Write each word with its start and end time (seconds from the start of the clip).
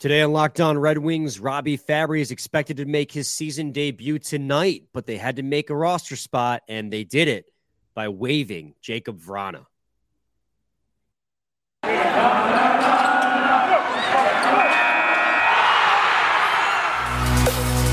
Today 0.00 0.22
on 0.22 0.32
Locked 0.32 0.62
On 0.62 0.78
Red 0.78 0.96
Wings, 0.96 1.38
Robby 1.38 1.76
Fabbri 1.76 2.22
is 2.22 2.30
expected 2.30 2.78
to 2.78 2.86
make 2.86 3.12
his 3.12 3.28
season 3.28 3.70
debut 3.70 4.18
tonight, 4.18 4.84
but 4.94 5.04
they 5.04 5.18
had 5.18 5.36
to 5.36 5.42
make 5.42 5.68
a 5.68 5.76
roster 5.76 6.16
spot, 6.16 6.62
and 6.68 6.90
they 6.90 7.04
did 7.04 7.28
it 7.28 7.44
by 7.92 8.08
waiving 8.08 8.72
Jacob 8.80 9.20
Vrana. 9.20 9.66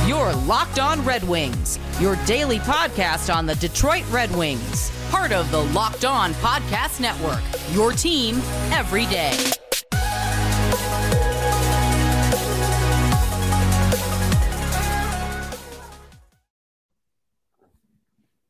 Your 0.07 0.33
Locked 0.45 0.79
On 0.79 1.03
Red 1.03 1.25
Wings, 1.25 1.77
your 1.99 2.15
daily 2.25 2.59
podcast 2.59 3.35
on 3.35 3.45
the 3.45 3.55
Detroit 3.55 4.05
Red 4.09 4.33
Wings, 4.33 4.93
part 5.11 5.33
of 5.33 5.51
the 5.51 5.61
Locked 5.61 6.05
On 6.05 6.31
Podcast 6.35 7.01
Network, 7.01 7.43
your 7.75 7.91
team 7.91 8.37
every 8.71 9.05
day. 9.07 9.35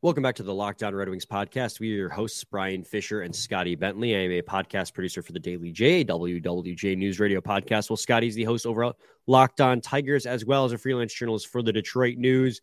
Welcome 0.08 0.24
back 0.24 0.36
to 0.36 0.44
the 0.44 0.54
Locked 0.54 0.84
On 0.84 0.96
Red 0.96 1.10
Wings 1.10 1.26
podcast. 1.26 1.82
We 1.82 1.92
are 1.92 1.98
your 1.98 2.10
hosts, 2.10 2.42
Brian 2.46 2.82
Fisher 2.82 3.24
and 3.24 3.36
Scotty 3.36 3.76
Bentley. 3.76 4.16
I 4.16 4.20
am 4.20 4.32
a 4.32 4.42
podcast 4.42 4.94
producer 4.94 5.22
for 5.22 5.34
the 5.34 5.40
Daily 5.40 5.70
J, 5.74 6.06
WWJ 6.06 6.98
News 6.98 7.20
Radio 7.20 7.42
podcast. 7.42 7.90
Well, 7.90 7.98
Scotty's 7.98 8.34
the 8.34 8.46
host 8.46 8.66
over 8.66 8.86
at 8.86 8.96
Locked 9.28 9.60
On 9.60 9.82
Tigers, 9.82 10.26
as 10.26 10.46
well 10.46 10.64
as 10.64 10.72
a 10.72 10.78
freelance 10.78 11.14
journalist 11.14 11.48
for 11.48 11.62
the 11.62 11.74
Detroit 11.74 12.18
News. 12.18 12.62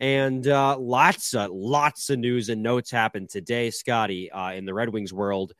And 0.00 0.46
uh, 0.46 0.76
lots 0.78 1.32
of 1.32 1.50
lots 1.50 2.10
of 2.10 2.18
news 2.18 2.50
and 2.50 2.62
notes 2.62 2.90
happened 2.90 3.30
today, 3.30 3.70
Scotty, 3.70 4.30
uh, 4.30 4.52
in 4.52 4.66
the 4.66 4.74
Red 4.74 4.90
Wings 4.90 5.14
world 5.14 5.54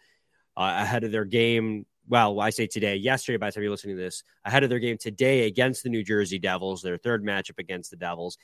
uh, 0.55 0.81
ahead 0.83 1.03
of 1.03 1.13
their 1.13 1.25
game. 1.25 1.87
Well, 2.07 2.41
I 2.41 2.51
say 2.51 2.67
today, 2.67 2.97
yesterday, 2.97 3.39
by 3.39 3.47
the 3.47 3.53
time 3.53 3.63
you're 3.63 3.71
listening 3.71 3.97
to 3.97 4.03
this, 4.03 4.23
ahead 4.45 4.65
of 4.65 4.69
their 4.69 4.81
game 4.81 4.99
today 4.99 5.47
against 5.47 5.83
the 5.83 5.89
New 5.89 6.05
Jersey 6.05 6.39
Devils, 6.39 6.83
their 6.83 6.99
third 6.99 7.25
matchup 7.25 7.59
against 7.59 7.91
the 7.91 7.97
Devils. 7.97 8.37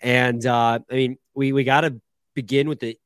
And 0.00 0.46
uh, 0.46 0.78
I 0.90 0.94
mean, 0.94 1.18
we 1.34 1.52
we 1.52 1.64
got 1.64 1.82
to 1.82 2.00
begin 2.34 2.68
with 2.68 2.80
the 2.80 2.98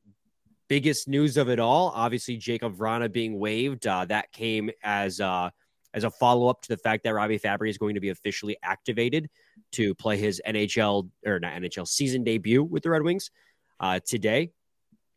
biggest 0.68 1.08
news 1.08 1.36
of 1.36 1.48
it 1.48 1.58
all. 1.58 1.92
Obviously, 1.94 2.36
Jacob 2.36 2.76
Vrana 2.76 3.10
being 3.10 3.38
waived. 3.38 3.86
Uh, 3.86 4.04
that 4.06 4.32
came 4.32 4.70
as 4.82 5.20
uh, 5.20 5.50
as 5.94 6.04
a 6.04 6.10
follow 6.10 6.48
up 6.48 6.62
to 6.62 6.68
the 6.68 6.76
fact 6.76 7.04
that 7.04 7.14
Robby 7.14 7.38
Fabbri 7.38 7.70
is 7.70 7.78
going 7.78 7.94
to 7.94 8.00
be 8.00 8.10
officially 8.10 8.56
activated 8.62 9.28
to 9.72 9.94
play 9.94 10.16
his 10.16 10.40
NHL 10.46 11.08
or 11.24 11.40
not 11.40 11.54
NHL 11.54 11.88
season 11.88 12.24
debut 12.24 12.62
with 12.62 12.82
the 12.82 12.90
Red 12.90 13.02
Wings 13.02 13.30
uh, 13.80 14.00
today 14.06 14.50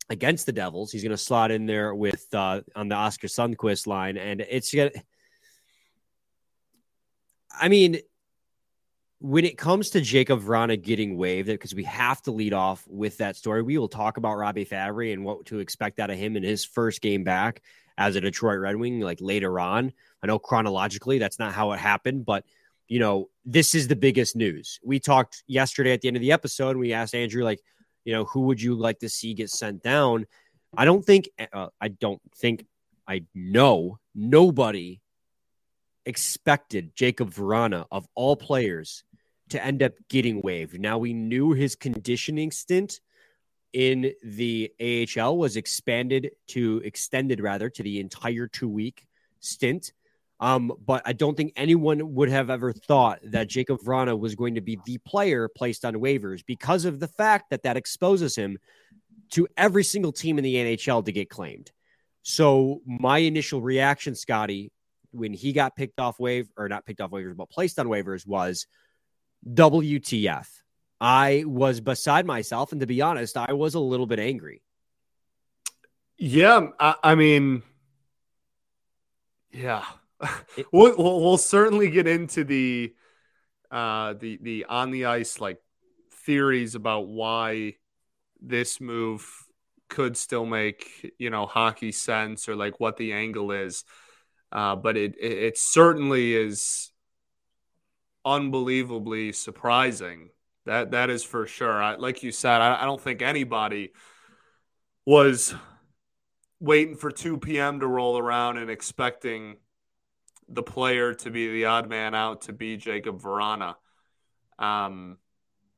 against 0.10 0.46
the 0.46 0.52
Devils. 0.52 0.92
He's 0.92 1.04
going 1.04 1.12
to 1.12 1.18
slot 1.18 1.52
in 1.52 1.66
there 1.66 1.94
with 1.94 2.26
uh, 2.34 2.62
on 2.76 2.88
the 2.88 2.96
Oskar 2.96 3.28
Sundqvist 3.28 3.88
line, 3.88 4.18
and 4.18 4.42
it's 4.42 4.74
gonna. 4.74 4.92
I 7.52 7.68
mean, 7.68 8.00
when 9.20 9.44
it 9.44 9.58
comes 9.58 9.90
to 9.92 10.02
Jacob 10.02 10.42
Vrana 10.42 10.82
getting 10.82 11.18
waived, 11.18 11.48
because 11.48 11.76
we 11.76 11.84
have 11.84 12.22
to 12.24 12.32
lead 12.32 12.54
off 12.54 12.86
with 12.88 13.18
that 13.18 13.36
story, 13.36 13.62
we 13.62 13.78
will 13.78 13.90
talk 13.90 14.18
about 14.18 14.38
Robby 14.38 14.66
Fabbri 14.66 15.12
and 15.12 15.26
what 15.26 15.46
to 15.48 15.60
expect 15.60 16.00
out 16.00 16.10
of 16.10 16.18
him 16.18 16.38
in 16.38 16.44
his 16.44 16.64
first 16.64 17.02
game 17.02 17.26
back 17.26 17.62
as 17.98 18.16
a 18.16 18.22
Detroit 18.22 18.60
Red 18.60 18.78
Wing, 18.78 19.02
like 19.02 19.20
later 19.20 19.60
on. 19.60 19.92
I 20.24 20.28
know 20.28 20.40
chronologically 20.40 21.20
that's 21.20 21.38
not 21.38 21.54
how 21.54 21.74
it 21.74 21.80
happened, 21.80 22.26
but 22.26 22.46
you 22.88 23.00
know, 23.00 23.30
this 23.46 23.76
is 23.76 23.88
the 23.88 23.96
biggest 23.96 24.36
news. 24.36 24.80
We 24.84 25.00
talked 25.00 25.44
yesterday 25.48 25.92
at 25.92 26.02
the 26.02 26.08
end 26.08 26.18
of 26.18 26.22
the 26.22 26.32
episode, 26.32 26.72
and 26.72 26.80
we 26.80 26.94
asked 26.94 27.14
Andrew, 27.14 27.44
like, 27.44 27.62
you 28.06 28.14
know, 28.14 28.26
who 28.26 28.42
would 28.42 28.62
you 28.62 28.74
like 28.74 29.00
to 29.00 29.10
see 29.10 29.34
get 29.34 29.50
sent 29.50 29.84
down? 29.84 30.26
I 30.76 30.86
don't 30.86 31.04
think, 31.04 31.30
uh, 31.54 31.68
I 31.80 31.90
don't 31.90 32.22
think, 32.38 32.66
I 33.08 33.26
know 33.36 34.00
nobody 34.16 35.02
expected 36.06 36.96
Jacob 36.96 37.32
Vrana 37.32 37.86
of 37.92 38.08
all 38.16 38.36
players 38.36 39.04
to 39.50 39.64
end 39.64 39.84
up 39.84 39.94
getting 40.10 40.42
waived. 40.42 40.80
Now 40.80 40.98
we 40.98 41.14
knew 41.14 41.54
his 41.54 41.76
conditioning 41.76 42.52
stint 42.52 43.00
in 43.74 44.14
the 44.24 44.72
AHL 44.82 45.38
was 45.38 45.56
expanded 45.56 46.32
to 46.48 46.82
extended 46.84 47.40
rather 47.40 47.70
to 47.70 47.84
the 47.84 48.00
entire 48.00 48.48
two 48.48 48.70
week 48.70 49.08
stint. 49.40 49.94
Um, 50.40 50.72
but 50.86 51.02
I 51.06 51.14
don't 51.14 51.36
think 51.36 51.54
anyone 51.56 52.16
would 52.16 52.30
have 52.30 52.50
ever 52.50 52.72
thought 52.72 53.20
that 53.26 53.50
Jacob 53.50 53.80
Vrana 53.82 54.18
was 54.18 54.36
going 54.36 54.56
to 54.56 54.62
be 54.62 54.80
the 54.86 54.98
player 55.00 55.50
placed 55.50 55.84
on 55.84 55.96
waivers 55.96 56.46
because 56.46 56.86
of 56.86 57.00
the 57.00 57.10
fact 57.10 57.50
that 57.50 57.64
that 57.64 57.76
exposes 57.76 58.36
him 58.36 58.58
to 59.32 59.48
every 59.58 59.84
single 59.84 60.14
team 60.14 60.38
in 60.38 60.44
the 60.44 60.56
NHL 60.56 61.04
to 61.06 61.12
get 61.12 61.30
claimed. 61.30 61.72
So 62.22 62.82
my 62.86 63.20
initial 63.20 63.62
reaction, 63.62 64.16
Scotty, 64.16 64.72
when 65.12 65.34
he 65.34 65.52
got 65.52 65.76
picked 65.76 66.00
off 66.00 66.20
wave 66.20 66.50
or 66.58 66.70
not 66.70 66.86
picked 66.86 67.02
off 67.02 67.12
waivers, 67.12 67.36
but 67.36 67.50
placed 67.50 67.78
on 67.78 67.88
waivers 67.88 68.26
was 68.26 68.66
WTF. 69.48 70.48
I 71.02 71.44
was 71.46 71.80
beside 71.80 72.26
myself. 72.26 72.72
And 72.72 72.82
to 72.82 72.88
be 72.88 73.02
honest, 73.02 73.38
I 73.38 73.54
was 73.54 73.76
a 73.76 73.80
little 73.80 74.06
bit 74.06 74.20
angry. 74.20 74.62
Yeah. 76.18 76.68
I, 76.80 76.96
I 77.04 77.16
mean, 77.16 77.64
yeah. 79.52 79.86
we'll, 80.72 80.96
we'll, 80.98 81.22
we'll, 81.22 81.38
certainly 81.38 81.90
get 81.90 82.08
into 82.08 82.44
the, 82.44 82.94
uh, 83.72 84.14
the, 84.14 84.38
the 84.42 84.66
on 84.66 84.92
the 84.92 85.06
ice 85.06 85.40
like 85.40 85.62
theories 86.26 86.76
about 86.76 87.08
why 87.08 87.76
this 88.42 88.82
move 88.82 89.26
could 89.88 90.18
still 90.18 90.46
make, 90.46 91.14
you 91.18 91.30
know, 91.30 91.46
hockey 91.46 91.94
sense 91.94 92.50
or 92.50 92.56
like 92.56 92.80
what 92.80 92.98
the 92.98 93.14
angle 93.14 93.52
is. 93.52 93.86
Uh, 94.52 94.76
but 94.76 94.98
it, 94.98 95.16
it, 95.20 95.32
it 95.32 95.58
certainly 95.58 96.36
is 96.36 96.92
unbelievably 98.26 99.34
surprising. 99.34 100.30
That 100.66 100.92
that 100.92 101.10
is 101.10 101.24
for 101.24 101.46
sure. 101.46 101.82
I, 101.82 101.96
like 101.96 102.24
you 102.24 102.32
said, 102.32 102.62
I, 102.62 102.84
I 102.84 102.86
don't 102.86 103.02
think 103.02 103.22
anybody 103.22 103.94
was 105.06 105.56
waiting 106.60 106.96
for 106.96 107.12
2 107.12 107.38
p.m. 107.38 107.80
to 107.80 107.88
roll 107.88 108.18
around 108.18 108.58
and 108.58 108.70
expecting 108.70 109.58
the 110.48 110.64
player 110.64 111.14
to 111.14 111.32
be 111.32 111.52
the 111.52 111.66
odd 111.66 111.90
man 111.90 112.14
out 112.14 112.42
to 112.42 112.54
be 112.54 112.78
Jacob 112.78 113.22
Vrana. 113.22 113.76
Um, 114.58 115.18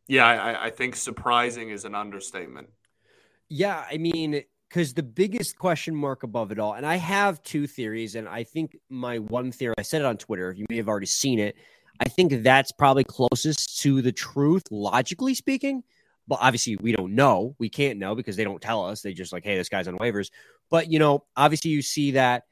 yeah, 0.08 0.25
I, 0.25 0.66
I 0.66 0.69
think 0.72 0.96
surprising 0.96 1.69
is 1.69 1.85
an 1.85 1.96
understatement. 1.96 2.69
Yeah, 3.47 3.85
I 3.90 3.97
mean, 3.97 4.44
because 4.68 4.94
the 4.94 5.03
biggest 5.03 5.58
question 5.58 5.96
mark 5.96 6.23
above 6.23 6.52
it 6.52 6.59
all, 6.59 6.73
and 6.73 6.85
I 6.85 6.96
have 6.96 7.44
two 7.44 7.68
theories, 7.68 8.16
and 8.16 8.28
I 8.28 8.44
think 8.44 8.78
my 8.90 9.19
one 9.19 9.52
theory, 9.52 9.75
I 9.78 9.84
said 9.84 10.02
it 10.02 10.06
on 10.06 10.18
Twitter, 10.18 10.53
you 10.53 10.66
may 10.69 10.78
have 10.78 10.88
already 10.88 11.06
seen 11.06 11.38
it, 11.40 11.56
I 12.00 12.09
think 12.09 12.44
that's 12.44 12.72
probably 12.72 13.03
closest 13.03 13.79
to 13.81 14.02
the 14.02 14.12
truth, 14.12 14.63
logically 14.72 15.35
speaking. 15.35 15.84
But 16.28 16.40
obviously, 16.41 16.78
we 16.78 16.94
don't 16.94 17.16
know. 17.16 17.56
We 17.59 17.69
can't 17.69 18.00
know 18.00 18.16
because 18.16 18.35
they 18.35 18.44
don't 18.44 18.62
tell 18.62 18.85
us. 18.85 19.02
They 19.02 19.13
just 19.13 19.34
like, 19.34 19.44
hey, 19.44 19.57
this 19.57 19.69
guy's 19.69 19.88
on 19.88 19.97
waivers. 19.97 20.29
But 20.69 20.90
you 20.91 21.00
know, 21.00 21.25
obviously, 21.35 21.72
you 21.72 21.81
see 21.81 22.12
that 22.12 22.46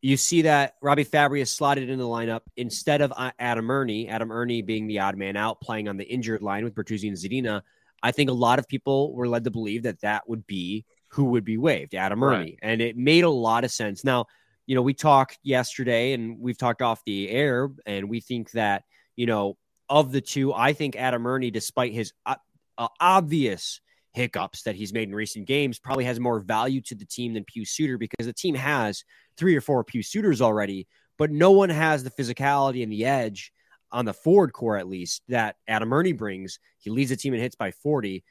you 0.00 0.16
see 0.16 0.42
that 0.42 0.74
Robby 0.80 1.04
Fabbri 1.04 1.40
is 1.40 1.50
slotted 1.50 1.90
in 1.90 1.98
the 1.98 2.04
lineup 2.04 2.42
instead 2.56 3.00
of 3.00 3.12
uh, 3.16 3.32
Adam 3.38 3.70
Erne. 3.70 4.08
Adam 4.08 4.30
Erne 4.30 4.64
being 4.64 4.86
the 4.86 5.00
odd 5.00 5.16
man 5.16 5.36
out, 5.36 5.60
playing 5.60 5.88
on 5.88 5.96
the 5.96 6.04
injured 6.04 6.42
line 6.42 6.64
with 6.64 6.74
Bertuzzi 6.74 7.08
and 7.08 7.16
Zadina. 7.16 7.62
I 8.02 8.12
think 8.12 8.30
a 8.30 8.34
lot 8.34 8.60
of 8.60 8.68
people 8.68 9.12
were 9.14 9.26
led 9.26 9.44
to 9.44 9.50
believe 9.50 9.82
that 9.82 10.00
that 10.02 10.28
would 10.28 10.46
be 10.46 10.84
who 11.08 11.24
would 11.24 11.44
be 11.44 11.56
waived, 11.56 11.94
Adam 11.94 12.22
Erne, 12.22 12.30
right. 12.30 12.58
and 12.62 12.80
it 12.80 12.96
made 12.96 13.24
a 13.24 13.30
lot 13.30 13.64
of 13.64 13.72
sense. 13.72 14.04
Now, 14.04 14.26
you 14.68 14.74
know, 14.74 14.82
we 14.82 14.92
talked 14.92 15.38
yesterday 15.42 16.12
and 16.12 16.38
we've 16.38 16.58
talked 16.58 16.82
off 16.82 17.02
the 17.06 17.30
air, 17.30 17.70
and 17.86 18.10
we 18.10 18.20
think 18.20 18.50
that, 18.50 18.84
you 19.16 19.24
know, 19.24 19.56
of 19.88 20.12
the 20.12 20.20
two, 20.20 20.52
I 20.52 20.74
think 20.74 20.94
Adam 20.94 21.26
Erne, 21.26 21.50
despite 21.50 21.94
his 21.94 22.12
uh, 22.26 22.34
uh, 22.76 22.88
obvious 23.00 23.80
hiccups 24.12 24.64
that 24.64 24.74
he's 24.74 24.92
made 24.92 25.08
in 25.08 25.14
recent 25.14 25.46
games, 25.46 25.78
probably 25.78 26.04
has 26.04 26.20
more 26.20 26.38
value 26.38 26.82
to 26.82 26.94
the 26.94 27.06
team 27.06 27.32
than 27.32 27.46
Pius 27.46 27.70
Suter 27.70 27.96
because 27.96 28.26
the 28.26 28.32
team 28.34 28.54
has 28.54 29.04
three 29.38 29.56
or 29.56 29.62
four 29.62 29.82
Pius 29.84 30.10
Suters 30.10 30.42
already, 30.42 30.86
but 31.16 31.30
no 31.30 31.50
one 31.52 31.70
has 31.70 32.04
the 32.04 32.10
physicality 32.10 32.82
and 32.82 32.92
the 32.92 33.06
edge 33.06 33.50
on 33.90 34.04
the 34.04 34.12
forward 34.12 34.52
core, 34.52 34.76
at 34.76 34.86
least, 34.86 35.22
that 35.28 35.56
Adam 35.66 35.94
Erne 35.94 36.14
brings. 36.14 36.58
He 36.76 36.90
leads 36.90 37.08
the 37.08 37.16
team 37.16 37.32
in 37.32 37.40
hits 37.40 37.56
by 37.56 37.70
40, 37.70 38.22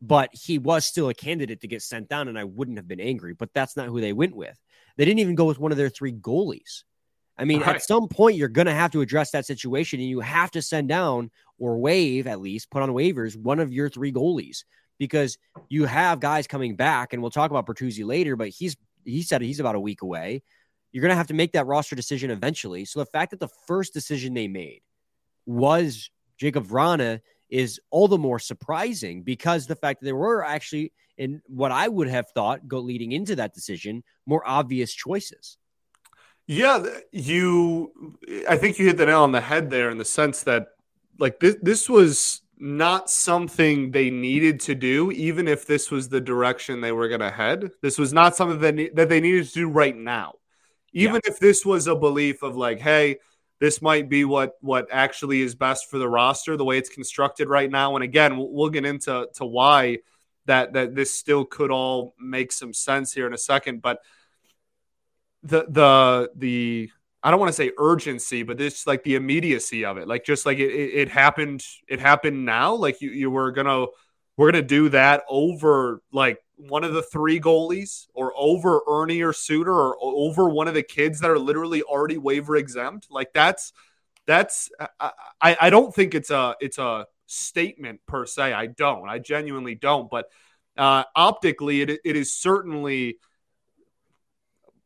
but 0.00 0.30
he 0.32 0.56
was 0.56 0.86
still 0.86 1.10
a 1.10 1.14
candidate 1.14 1.60
to 1.60 1.68
get 1.68 1.82
sent 1.82 2.08
down, 2.08 2.28
and 2.28 2.38
I 2.38 2.44
wouldn't 2.44 2.78
have 2.78 2.88
been 2.88 2.98
angry, 2.98 3.34
but 3.34 3.50
that's 3.52 3.76
not 3.76 3.88
who 3.88 4.00
they 4.00 4.14
went 4.14 4.34
with. 4.34 4.58
They 4.96 5.04
didn't 5.04 5.20
even 5.20 5.34
go 5.34 5.44
with 5.44 5.58
one 5.58 5.72
of 5.72 5.78
their 5.78 5.88
three 5.88 6.12
goalies. 6.12 6.84
I 7.38 7.44
mean, 7.44 7.60
right. 7.60 7.76
at 7.76 7.82
some 7.82 8.08
point, 8.08 8.36
you're 8.36 8.48
going 8.48 8.66
to 8.66 8.74
have 8.74 8.90
to 8.92 9.00
address 9.00 9.30
that 9.30 9.46
situation 9.46 10.00
and 10.00 10.08
you 10.08 10.20
have 10.20 10.50
to 10.52 10.62
send 10.62 10.88
down 10.88 11.30
or 11.58 11.78
waive, 11.78 12.26
at 12.26 12.40
least 12.40 12.70
put 12.70 12.82
on 12.82 12.90
waivers, 12.90 13.36
one 13.36 13.58
of 13.58 13.72
your 13.72 13.88
three 13.88 14.12
goalies 14.12 14.64
because 14.98 15.38
you 15.68 15.84
have 15.86 16.20
guys 16.20 16.46
coming 16.46 16.76
back. 16.76 17.12
And 17.12 17.22
we'll 17.22 17.30
talk 17.30 17.50
about 17.50 17.66
Bertuzzi 17.66 18.04
later, 18.04 18.36
but 18.36 18.48
he's, 18.48 18.76
he 19.04 19.22
said 19.22 19.42
he's 19.42 19.60
about 19.60 19.74
a 19.74 19.80
week 19.80 20.02
away. 20.02 20.42
You're 20.92 21.02
going 21.02 21.10
to 21.10 21.16
have 21.16 21.28
to 21.28 21.34
make 21.34 21.52
that 21.52 21.66
roster 21.66 21.96
decision 21.96 22.30
eventually. 22.30 22.84
So 22.84 23.00
the 23.00 23.06
fact 23.06 23.30
that 23.30 23.40
the 23.40 23.48
first 23.66 23.94
decision 23.94 24.34
they 24.34 24.46
made 24.46 24.82
was 25.46 26.10
Jacob 26.36 26.66
Vrana 26.66 27.20
is 27.52 27.78
all 27.90 28.08
the 28.08 28.18
more 28.18 28.38
surprising 28.38 29.22
because 29.22 29.66
the 29.66 29.76
fact 29.76 30.00
that 30.00 30.06
there 30.06 30.16
were 30.16 30.42
actually, 30.42 30.90
in 31.18 31.42
what 31.46 31.70
I 31.70 31.86
would 31.86 32.08
have 32.08 32.30
thought 32.30 32.66
go 32.66 32.78
leading 32.78 33.12
into 33.12 33.36
that 33.36 33.52
decision, 33.52 34.02
more 34.24 34.42
obvious 34.46 34.92
choices. 34.92 35.58
Yeah, 36.46 36.84
you. 37.12 38.16
I 38.48 38.56
think 38.56 38.78
you 38.78 38.86
hit 38.86 38.96
the 38.96 39.06
nail 39.06 39.22
on 39.22 39.32
the 39.32 39.40
head 39.40 39.70
there 39.70 39.90
in 39.90 39.98
the 39.98 40.04
sense 40.04 40.42
that, 40.44 40.68
like 41.18 41.38
this, 41.40 41.56
this 41.62 41.88
was 41.90 42.40
not 42.56 43.10
something 43.10 43.90
they 43.90 44.08
needed 44.08 44.58
to 44.60 44.74
do, 44.74 45.12
even 45.12 45.46
if 45.46 45.66
this 45.66 45.90
was 45.90 46.08
the 46.08 46.20
direction 46.20 46.80
they 46.80 46.92
were 46.92 47.08
going 47.08 47.20
to 47.20 47.30
head. 47.30 47.70
This 47.82 47.98
was 47.98 48.14
not 48.14 48.34
something 48.34 48.60
that 48.60 48.96
that 48.96 49.08
they 49.10 49.20
needed 49.20 49.46
to 49.46 49.52
do 49.52 49.68
right 49.68 49.96
now, 49.96 50.32
even 50.94 51.20
yeah. 51.24 51.30
if 51.30 51.38
this 51.38 51.66
was 51.66 51.86
a 51.86 51.94
belief 51.94 52.42
of 52.42 52.56
like, 52.56 52.80
hey, 52.80 53.18
this 53.62 53.80
might 53.80 54.08
be 54.08 54.24
what 54.24 54.54
what 54.60 54.88
actually 54.90 55.40
is 55.40 55.54
best 55.54 55.88
for 55.88 55.96
the 55.96 56.08
roster, 56.08 56.56
the 56.56 56.64
way 56.64 56.78
it's 56.78 56.88
constructed 56.88 57.48
right 57.48 57.70
now. 57.70 57.94
And 57.94 58.02
again, 58.02 58.36
we'll, 58.36 58.52
we'll 58.52 58.70
get 58.70 58.84
into 58.84 59.28
to 59.34 59.44
why 59.44 59.98
that 60.46 60.72
that 60.72 60.96
this 60.96 61.14
still 61.14 61.44
could 61.44 61.70
all 61.70 62.16
make 62.18 62.50
some 62.50 62.74
sense 62.74 63.12
here 63.12 63.24
in 63.24 63.32
a 63.32 63.38
second, 63.38 63.80
but 63.80 64.00
the 65.44 65.64
the 65.68 66.30
the 66.34 66.90
I 67.22 67.30
don't 67.30 67.38
want 67.38 67.50
to 67.50 67.52
say 67.52 67.70
urgency, 67.78 68.42
but 68.42 68.58
this 68.58 68.84
like 68.84 69.04
the 69.04 69.14
immediacy 69.14 69.84
of 69.84 69.96
it, 69.96 70.08
like 70.08 70.24
just 70.24 70.44
like 70.44 70.58
it, 70.58 70.72
it, 70.72 70.94
it 71.02 71.08
happened, 71.08 71.64
it 71.86 72.00
happened 72.00 72.44
now. 72.44 72.74
Like 72.74 73.00
you, 73.00 73.10
you 73.10 73.30
were 73.30 73.52
gonna, 73.52 73.86
we're 74.36 74.50
gonna 74.50 74.64
do 74.64 74.88
that 74.88 75.22
over 75.28 76.02
like 76.12 76.41
one 76.56 76.84
of 76.84 76.92
the 76.92 77.02
three 77.02 77.40
goalies, 77.40 78.06
or 78.14 78.32
over 78.36 78.80
Erne 78.88 79.22
or 79.22 79.32
Suter, 79.32 79.72
or 79.72 79.96
over 80.00 80.48
one 80.48 80.68
of 80.68 80.74
the 80.74 80.82
kids 80.82 81.20
that 81.20 81.30
are 81.30 81.38
literally 81.38 81.82
already 81.82 82.18
waiver 82.18 82.56
exempt. 82.56 83.08
Like 83.10 83.32
that's 83.32 83.72
that's 84.26 84.70
I 85.00 85.10
I 85.40 85.70
don't 85.70 85.94
think 85.94 86.14
it's 86.14 86.30
a 86.30 86.54
it's 86.60 86.78
a 86.78 87.06
statement 87.26 88.00
per 88.06 88.26
se. 88.26 88.52
I 88.52 88.66
don't. 88.66 89.08
I 89.08 89.18
genuinely 89.18 89.74
don't. 89.74 90.10
But 90.10 90.26
uh, 90.76 91.04
optically, 91.16 91.82
it 91.82 92.00
it 92.04 92.16
is 92.16 92.32
certainly 92.32 93.18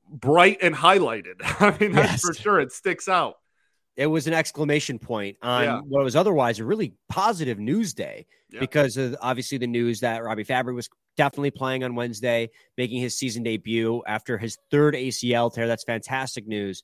bright 0.08 0.58
and 0.62 0.74
highlighted. 0.74 1.34
I 1.42 1.76
mean, 1.78 1.92
that's 1.92 2.12
yes. 2.12 2.20
for 2.22 2.34
sure. 2.34 2.60
It 2.60 2.72
sticks 2.72 3.08
out. 3.08 3.34
It 3.96 4.06
was 4.06 4.26
an 4.26 4.34
exclamation 4.34 4.98
point 4.98 5.38
on 5.40 5.62
yeah. 5.62 5.80
what 5.80 6.04
was 6.04 6.16
otherwise 6.16 6.58
a 6.58 6.64
really 6.64 6.92
positive 7.08 7.58
news 7.58 7.94
day 7.94 8.26
yeah. 8.50 8.60
because 8.60 8.98
of 8.98 9.16
obviously 9.22 9.56
the 9.56 9.66
news 9.66 10.00
that 10.00 10.22
Robby 10.22 10.44
Fabbri 10.44 10.74
was 10.74 10.90
definitely 11.16 11.50
playing 11.50 11.84
on 11.84 11.94
Wednesday, 11.94 12.50
making 12.76 13.00
his 13.00 13.18
season 13.18 13.42
debut 13.42 14.02
after 14.06 14.38
his 14.38 14.58
third 14.70 14.94
ACL 14.94 15.52
tear. 15.52 15.66
That's 15.66 15.84
fantastic 15.84 16.46
news. 16.46 16.82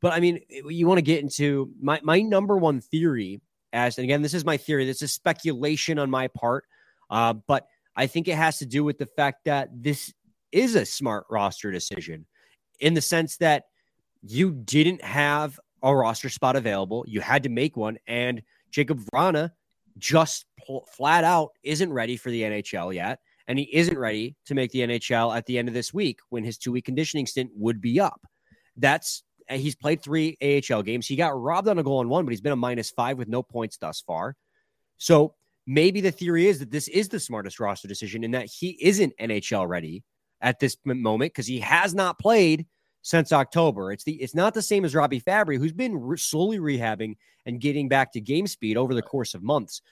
But 0.00 0.12
I 0.12 0.20
mean, 0.20 0.40
you 0.48 0.86
want 0.86 0.98
to 0.98 1.02
get 1.02 1.22
into 1.22 1.70
my, 1.80 2.00
my 2.02 2.20
number 2.20 2.56
one 2.56 2.80
theory 2.80 3.40
as, 3.72 3.98
and 3.98 4.04
again, 4.04 4.22
this 4.22 4.34
is 4.34 4.44
my 4.44 4.56
theory. 4.56 4.86
This 4.86 5.02
is 5.02 5.12
speculation 5.12 5.98
on 5.98 6.10
my 6.10 6.28
part. 6.28 6.64
Uh, 7.10 7.32
but 7.32 7.66
I 7.96 8.06
think 8.06 8.28
it 8.28 8.36
has 8.36 8.58
to 8.58 8.66
do 8.66 8.84
with 8.84 8.98
the 8.98 9.06
fact 9.06 9.44
that 9.44 9.68
this 9.72 10.12
is 10.52 10.74
a 10.74 10.84
smart 10.84 11.24
roster 11.30 11.70
decision 11.70 12.26
in 12.80 12.94
the 12.94 13.00
sense 13.00 13.36
that 13.38 13.64
you 14.22 14.52
didn't 14.52 15.02
have 15.02 15.58
a 15.82 15.94
roster 15.94 16.28
spot 16.28 16.56
available. 16.56 17.04
You 17.06 17.20
had 17.20 17.42
to 17.42 17.48
make 17.48 17.76
one. 17.76 17.98
And 18.06 18.42
Jacob 18.70 19.00
Vrana 19.00 19.50
just 19.98 20.46
flat 20.96 21.24
out 21.24 21.50
isn't 21.62 21.92
ready 21.92 22.16
for 22.16 22.30
the 22.30 22.42
NHL 22.42 22.94
yet. 22.94 23.20
And 23.46 23.58
he 23.58 23.68
isn't 23.72 23.98
ready 23.98 24.36
to 24.46 24.54
make 24.54 24.70
the 24.70 24.80
NHL 24.80 25.36
at 25.36 25.44
the 25.46 25.58
end 25.58 25.68
of 25.68 25.74
this 25.74 25.92
week 25.92 26.20
when 26.30 26.44
his 26.44 26.56
two 26.56 26.72
week 26.72 26.86
conditioning 26.86 27.26
stint 27.26 27.50
would 27.54 27.80
be 27.80 28.00
up. 28.00 28.20
That's 28.76 29.22
uh, 29.50 29.56
he's 29.56 29.74
played 29.74 30.02
three 30.02 30.36
AHL 30.42 30.82
games. 30.82 31.06
He 31.06 31.16
got 31.16 31.38
robbed 31.38 31.68
on 31.68 31.78
a 31.78 31.82
goal 31.82 32.00
in 32.00 32.08
one, 32.08 32.24
but 32.24 32.32
he's 32.32 32.40
been 32.40 32.52
a 32.52 32.56
minus 32.56 32.90
five 32.90 33.18
with 33.18 33.28
no 33.28 33.42
points 33.42 33.76
thus 33.76 34.00
far. 34.00 34.36
So 34.96 35.34
maybe 35.66 36.00
the 36.00 36.10
theory 36.10 36.46
is 36.46 36.58
that 36.60 36.70
this 36.70 36.88
is 36.88 37.08
the 37.08 37.20
smartest 37.20 37.60
roster 37.60 37.88
decision 37.88 38.24
and 38.24 38.34
that 38.34 38.46
he 38.46 38.78
isn't 38.80 39.16
NHL 39.20 39.68
ready 39.68 40.02
at 40.40 40.60
this 40.60 40.76
moment 40.84 41.32
because 41.32 41.46
he 41.46 41.60
has 41.60 41.94
not 41.94 42.18
played 42.18 42.66
since 43.02 43.32
October. 43.32 43.92
It's 43.92 44.04
the 44.04 44.14
it's 44.14 44.34
not 44.34 44.54
the 44.54 44.62
same 44.62 44.84
as 44.84 44.94
Robby 44.94 45.20
Fabbri, 45.20 45.58
who's 45.58 45.72
been 45.72 45.96
re- 45.96 46.16
slowly 46.16 46.58
rehabbing 46.58 47.16
and 47.46 47.60
getting 47.60 47.88
back 47.88 48.12
to 48.12 48.20
game 48.20 48.46
speed 48.46 48.76
over 48.76 48.94
the 48.94 49.02
course 49.02 49.34
of 49.34 49.42
months. 49.42 49.82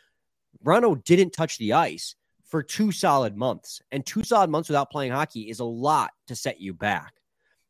Vrana 0.64 1.02
didn't 1.04 1.32
touch 1.32 1.58
the 1.58 1.74
ice 1.74 2.14
for 2.52 2.62
two 2.62 2.92
solid 2.92 3.34
months, 3.34 3.80
and 3.92 4.04
two 4.04 4.22
solid 4.22 4.50
months 4.50 4.68
without 4.68 4.90
playing 4.90 5.10
hockey 5.10 5.48
is 5.48 5.60
a 5.60 5.64
lot 5.64 6.10
to 6.26 6.36
set 6.36 6.60
you 6.60 6.74
back. 6.74 7.14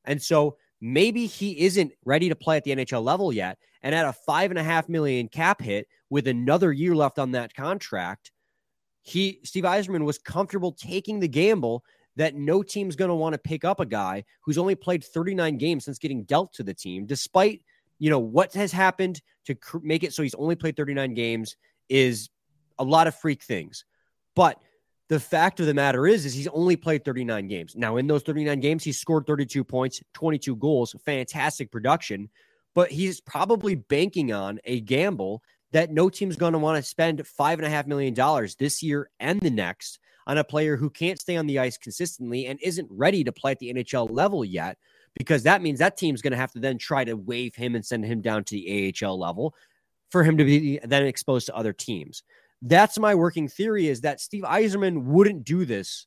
And 0.06 0.20
so 0.20 0.56
maybe 0.80 1.26
he 1.26 1.60
isn't 1.60 1.92
ready 2.04 2.28
to 2.28 2.34
play 2.34 2.56
at 2.56 2.64
the 2.64 2.74
NHL 2.74 3.04
level 3.04 3.32
yet. 3.32 3.58
And 3.84 3.94
at 3.94 4.06
a 4.06 4.12
five 4.12 4.50
and 4.50 4.58
a 4.58 4.62
half 4.64 4.88
million 4.88 5.28
cap 5.28 5.62
hit 5.62 5.86
with 6.10 6.26
another 6.26 6.72
year 6.72 6.96
left 6.96 7.20
on 7.20 7.30
that 7.30 7.54
contract, 7.54 8.32
he 9.02 9.38
Steve 9.44 9.62
Yzerman 9.62 10.04
was 10.04 10.18
comfortable 10.18 10.72
taking 10.72 11.20
the 11.20 11.28
gamble 11.28 11.84
that 12.16 12.34
no 12.34 12.64
team's 12.64 12.96
going 12.96 13.08
to 13.08 13.14
want 13.14 13.34
to 13.34 13.38
pick 13.38 13.64
up 13.64 13.78
a 13.78 13.86
guy 13.86 14.24
who's 14.40 14.58
only 14.58 14.74
played 14.74 15.04
39 15.04 15.58
games 15.58 15.84
since 15.84 16.00
getting 16.00 16.24
dealt 16.24 16.52
to 16.54 16.64
the 16.64 16.74
team, 16.74 17.06
despite 17.06 17.62
you 18.00 18.10
know 18.10 18.18
what 18.18 18.52
has 18.54 18.72
happened 18.72 19.22
to 19.44 19.54
cr- 19.54 19.78
make 19.84 20.02
it 20.02 20.12
so 20.12 20.24
he's 20.24 20.34
only 20.34 20.56
played 20.56 20.76
39 20.76 21.14
games 21.14 21.54
is 21.88 22.30
a 22.80 22.84
lot 22.84 23.06
of 23.06 23.14
freak 23.14 23.44
things. 23.44 23.84
But 24.34 24.58
the 25.12 25.20
fact 25.20 25.60
of 25.60 25.66
the 25.66 25.74
matter 25.74 26.06
is, 26.06 26.24
is 26.24 26.32
he's 26.32 26.48
only 26.48 26.74
played 26.74 27.04
39 27.04 27.46
games. 27.46 27.76
Now, 27.76 27.98
in 27.98 28.06
those 28.06 28.22
39 28.22 28.60
games, 28.60 28.82
he's 28.82 28.98
scored 28.98 29.26
32 29.26 29.62
points, 29.62 30.00
22 30.14 30.56
goals, 30.56 30.96
fantastic 31.04 31.70
production. 31.70 32.30
But 32.74 32.90
he's 32.90 33.20
probably 33.20 33.74
banking 33.74 34.32
on 34.32 34.58
a 34.64 34.80
gamble 34.80 35.42
that 35.72 35.90
no 35.90 36.08
team's 36.08 36.36
going 36.36 36.54
to 36.54 36.58
want 36.58 36.82
to 36.82 36.88
spend 36.88 37.26
five 37.26 37.58
and 37.58 37.66
a 37.66 37.68
half 37.68 37.86
million 37.86 38.14
dollars 38.14 38.54
this 38.54 38.82
year 38.82 39.10
and 39.20 39.38
the 39.42 39.50
next 39.50 39.98
on 40.26 40.38
a 40.38 40.44
player 40.44 40.78
who 40.78 40.88
can't 40.88 41.20
stay 41.20 41.36
on 41.36 41.46
the 41.46 41.58
ice 41.58 41.76
consistently 41.76 42.46
and 42.46 42.58
isn't 42.62 42.88
ready 42.90 43.22
to 43.22 43.32
play 43.32 43.50
at 43.50 43.58
the 43.58 43.70
NHL 43.70 44.10
level 44.10 44.42
yet, 44.42 44.78
because 45.14 45.42
that 45.42 45.60
means 45.60 45.80
that 45.80 45.98
team's 45.98 46.22
going 46.22 46.30
to 46.30 46.38
have 46.38 46.52
to 46.52 46.58
then 46.58 46.78
try 46.78 47.04
to 47.04 47.18
waive 47.18 47.54
him 47.54 47.74
and 47.74 47.84
send 47.84 48.06
him 48.06 48.22
down 48.22 48.44
to 48.44 48.54
the 48.54 48.94
AHL 49.04 49.18
level 49.18 49.54
for 50.08 50.24
him 50.24 50.38
to 50.38 50.44
be 50.46 50.80
then 50.82 51.04
exposed 51.04 51.48
to 51.48 51.54
other 51.54 51.74
teams. 51.74 52.22
That's 52.62 52.98
my 52.98 53.14
working 53.14 53.48
theory 53.48 53.88
is 53.88 54.02
that 54.02 54.20
Steve 54.20 54.44
Yzerman 54.44 55.04
wouldn't 55.04 55.44
do 55.44 55.64
this 55.64 56.06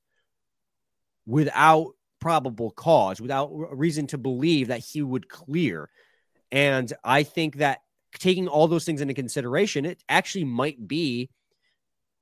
without 1.25 1.91
probable 2.19 2.71
cause, 2.71 3.19
without 3.19 3.49
reason 3.51 4.07
to 4.07 4.17
believe 4.17 4.69
that 4.69 4.79
he 4.79 5.01
would 5.01 5.29
clear. 5.29 5.89
And 6.51 6.91
I 7.03 7.23
think 7.23 7.57
that 7.57 7.79
taking 8.17 8.47
all 8.47 8.67
those 8.67 8.85
things 8.85 9.01
into 9.01 9.13
consideration, 9.13 9.85
it 9.85 10.01
actually 10.07 10.45
might 10.45 10.87
be 10.87 11.29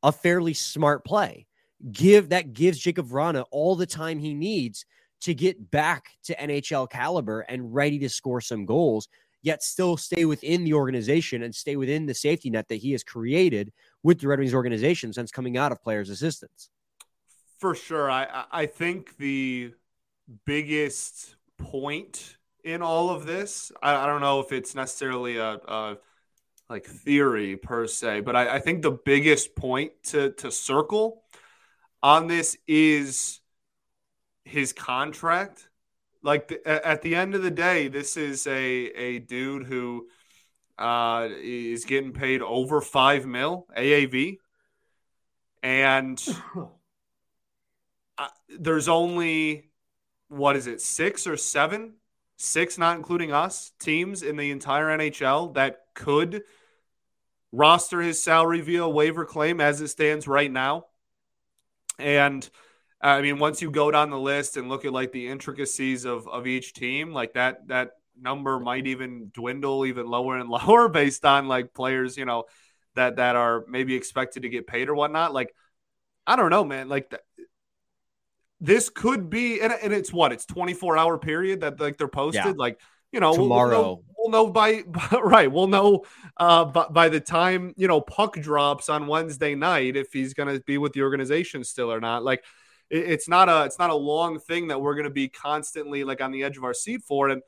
a 0.01 0.11
fairly 0.11 0.53
smart 0.53 1.05
play 1.05 1.45
give 1.91 2.29
that 2.29 2.53
gives 2.53 2.79
Jacob 2.79 3.07
Vrana 3.07 3.45
all 3.51 3.75
the 3.75 3.85
time 3.85 4.19
he 4.19 4.33
needs 4.33 4.85
to 5.21 5.33
get 5.33 5.71
back 5.71 6.05
to 6.25 6.35
NHL 6.35 6.89
caliber 6.89 7.41
and 7.41 7.73
ready 7.73 7.99
to 7.99 8.09
score 8.09 8.41
some 8.41 8.65
goals, 8.65 9.07
yet 9.41 9.63
still 9.63 9.97
stay 9.97 10.25
within 10.25 10.63
the 10.63 10.73
organization 10.73 11.43
and 11.43 11.53
stay 11.53 11.75
within 11.75 12.05
the 12.05 12.13
safety 12.13 12.49
net 12.49 12.67
that 12.69 12.77
he 12.77 12.91
has 12.91 13.03
created 13.03 13.71
with 14.03 14.19
the 14.19 14.27
Red 14.27 14.39
Wings 14.39 14.53
organization 14.53 15.13
since 15.13 15.31
coming 15.31 15.57
out 15.57 15.71
of 15.71 15.81
players' 15.81 16.09
assistance. 16.09 16.69
For 17.59 17.73
sure. 17.73 18.11
I, 18.11 18.45
I 18.51 18.65
think 18.65 19.17
the 19.17 19.73
biggest 20.45 21.35
point 21.57 22.37
in 22.63 22.81
all 22.81 23.09
of 23.09 23.25
this, 23.25 23.71
I, 23.81 23.95
I 23.95 24.05
don't 24.05 24.21
know 24.21 24.39
if 24.41 24.51
it's 24.51 24.75
necessarily 24.75 25.37
a, 25.37 25.53
a 25.67 25.97
like 26.69 26.85
theory 26.85 27.55
per 27.55 27.87
se, 27.87 28.21
but 28.21 28.35
I, 28.35 28.55
I 28.55 28.59
think 28.59 28.81
the 28.81 28.91
biggest 28.91 29.55
point 29.55 29.91
to 30.05 30.31
to 30.31 30.51
circle 30.51 31.23
on 32.01 32.27
this 32.27 32.57
is 32.67 33.39
his 34.45 34.73
contract. 34.73 35.69
Like 36.21 36.47
the, 36.47 36.87
at 36.87 37.01
the 37.01 37.15
end 37.15 37.35
of 37.35 37.43
the 37.43 37.51
day, 37.51 37.89
this 37.89 38.17
is 38.17 38.47
a 38.47 38.57
a 38.57 39.19
dude 39.19 39.67
who 39.67 40.07
uh, 40.83 41.29
is 41.41 41.85
getting 41.85 42.11
paid 42.11 42.41
over 42.41 42.81
five 42.81 43.25
mil 43.25 43.67
AAV, 43.77 44.37
and 45.63 46.21
there's 48.59 48.89
only 48.89 49.71
what 50.27 50.57
is 50.57 50.67
it 50.67 50.81
six 50.81 51.25
or 51.25 51.37
seven, 51.37 51.93
six 52.35 52.77
not 52.77 52.97
including 52.97 53.31
us 53.31 53.71
teams 53.79 54.23
in 54.23 54.35
the 54.35 54.51
entire 54.51 54.87
NHL 54.97 55.53
that 55.53 55.79
could 55.93 56.43
roster 57.53 58.01
his 58.01 58.21
salary 58.21 58.59
via 58.59 58.85
waiver 58.85 59.23
claim 59.23 59.61
as 59.61 59.79
it 59.79 59.87
stands 59.87 60.27
right 60.27 60.51
now. 60.51 60.87
And 61.97 62.47
I 62.99 63.21
mean, 63.21 63.39
once 63.39 63.61
you 63.61 63.71
go 63.71 63.89
down 63.89 64.09
the 64.09 64.19
list 64.19 64.57
and 64.57 64.67
look 64.67 64.83
at 64.83 64.91
like 64.91 65.13
the 65.13 65.29
intricacies 65.29 66.03
of, 66.03 66.27
of 66.27 66.45
each 66.45 66.73
team, 66.73 67.13
like 67.13 67.35
that 67.35 67.69
that 67.69 67.91
number 68.19 68.59
might 68.59 68.87
even 68.87 69.31
dwindle 69.33 69.85
even 69.85 70.07
lower 70.07 70.37
and 70.37 70.49
lower 70.67 70.89
based 70.89 71.25
on 71.25 71.47
like 71.47 71.73
players, 71.73 72.17
you 72.17 72.25
know, 72.25 72.45
that 72.95 73.17
that 73.17 73.35
are 73.35 73.65
maybe 73.67 73.95
expected 73.95 74.43
to 74.43 74.49
get 74.49 74.67
paid 74.67 74.89
or 74.89 74.95
whatnot. 74.95 75.33
Like, 75.33 75.53
I 76.25 76.35
don't 76.35 76.49
know, 76.49 76.63
man. 76.63 76.89
Like 76.89 77.13
this 78.59 78.89
could 78.89 79.29
be, 79.29 79.59
and, 79.59 79.73
and 79.73 79.91
it's 79.93 80.13
what 80.13 80.31
it's 80.31 80.45
24 80.45 80.97
hour 80.97 81.17
period 81.17 81.61
that 81.61 81.79
like 81.79 81.97
they're 81.97 82.07
posted. 82.07 82.45
Yeah. 82.45 82.53
Like, 82.55 82.79
you 83.11 83.19
know, 83.19 83.35
tomorrow 83.35 83.69
we'll 83.69 83.81
know, 83.81 84.03
we'll 84.17 84.31
know 84.31 84.51
by, 84.51 84.83
right. 85.21 85.51
We'll 85.51 85.67
know 85.67 86.05
uh, 86.37 86.65
by, 86.65 86.87
by 86.89 87.09
the 87.09 87.19
time 87.19 87.73
you 87.77 87.87
know 87.87 88.01
puck 88.01 88.35
drops 88.35 88.89
on 88.89 89.07
Wednesday 89.07 89.53
night 89.53 89.95
if 89.95 90.13
he's 90.13 90.33
to 90.33 90.59
be 90.61 90.77
with 90.77 90.93
the 90.93 91.01
organization 91.01 91.63
still 91.63 91.91
or 91.91 91.99
not. 91.99 92.23
Like, 92.23 92.43
it, 92.89 93.09
it's 93.09 93.27
not 93.27 93.49
a 93.49 93.65
it's 93.65 93.79
not 93.79 93.89
a 93.89 93.95
long 93.95 94.39
thing 94.39 94.69
that 94.69 94.79
we're 94.79 94.95
to 95.05 95.09
be 95.09 95.27
constantly 95.27 96.03
like 96.03 96.21
on 96.21 96.31
the 96.31 96.43
edge 96.43 96.57
of 96.57 96.63
our 96.63 96.73
seat 96.73 97.03
for. 97.03 97.29
And 97.29 97.41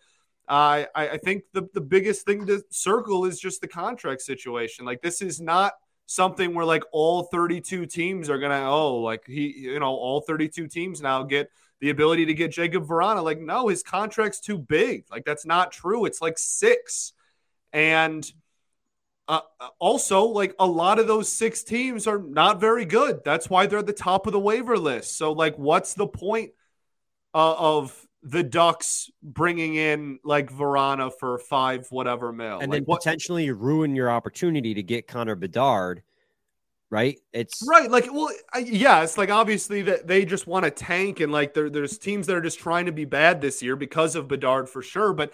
I 0.48 0.88
I 0.94 1.18
think 1.18 1.44
the 1.54 1.68
the 1.74 1.82
biggest 1.82 2.26
thing 2.26 2.46
to 2.48 2.64
circle 2.70 3.26
is 3.26 3.40
just 3.40 3.62
the 3.62 3.68
contract 3.68 4.22
situation. 4.22 4.86
Like 4.86 5.02
this 5.02 5.22
is 5.22 5.42
not 5.42 5.74
something 6.08 6.54
where 6.54 6.66
like 6.66 6.84
all 6.92 7.24
32 7.24 7.88
teams 7.88 8.30
are 8.30 8.38
gonna 8.38 8.70
oh 8.70 8.98
like 8.98 9.26
he 9.26 9.54
you 9.58 9.80
know 9.80 9.88
all 9.88 10.22
32 10.22 10.68
teams 10.68 11.02
now 11.02 11.24
get 11.24 11.50
the 11.82 11.90
ability 11.90 12.26
to 12.26 12.34
get 12.34 12.52
Jacob 12.52 12.88
Vrana. 12.88 13.24
Like 13.24 13.40
no, 13.40 13.68
his 13.68 13.84
contract's 13.84 14.40
too 14.40 14.58
big. 14.58 15.06
Like 15.12 15.26
that's 15.26 15.46
not 15.46 15.72
true. 15.72 16.06
It's 16.06 16.22
like 16.22 16.38
six, 16.38 17.14
and 17.74 18.30
uh, 19.28 19.42
also 19.80 20.24
like 20.26 20.56
a 20.60 20.66
lot 20.66 21.00
of 21.00 21.08
those 21.08 21.32
six 21.32 21.64
teams 21.64 22.08
are 22.08 22.20
not 22.20 22.60
very 22.60 22.86
good. 22.86 23.24
That's 23.24 23.50
why 23.50 23.66
they're 23.66 23.80
at 23.80 23.88
the 23.88 23.94
top 23.94 24.28
of 24.28 24.34
the 24.34 24.40
waiver 24.40 24.78
list. 24.78 25.18
So 25.18 25.32
like, 25.32 25.58
what's 25.58 25.94
the 25.94 26.08
point 26.08 26.52
uh, 27.34 27.56
of 27.58 28.05
the 28.26 28.44
Ducks 28.44 29.10
bringing 29.22 29.76
in 29.76 30.20
like 30.24 30.52
Vrana 30.52 31.12
for 31.18 31.38
five 31.38 31.88
whatever 31.92 32.34
mil, 32.34 32.60
and 32.60 32.72
like, 32.72 32.80
then 32.80 32.84
what, 32.86 33.02
potentially 33.02 33.52
ruin 33.52 33.96
your 33.96 34.10
opportunity 34.10 34.74
to 34.74 34.84
get 34.84 35.08
Connor 35.08 35.36
Bedard. 35.36 36.02
Right, 36.92 37.20
it's 37.34 37.68
right. 37.68 37.90
Like, 37.90 38.12
well, 38.12 38.30
yeah, 38.60 39.04
it's 39.04 39.18
like 39.18 39.30
obviously 39.30 39.82
that 39.84 40.08
they 40.08 40.24
just 40.24 40.48
want 40.48 40.66
to 40.66 40.72
tank, 40.72 41.20
and 41.20 41.32
like 41.32 41.54
there, 41.54 41.70
there's 41.70 41.98
teams 41.98 42.28
that 42.28 42.36
are 42.36 42.42
just 42.42 42.60
trying 42.60 42.86
to 42.86 42.92
be 42.92 43.06
bad 43.06 43.42
this 43.42 43.62
year 43.62 43.76
because 43.76 44.16
of 44.16 44.28
Bedard 44.28 44.70
for 44.70 44.82
sure. 44.82 45.14
But 45.14 45.34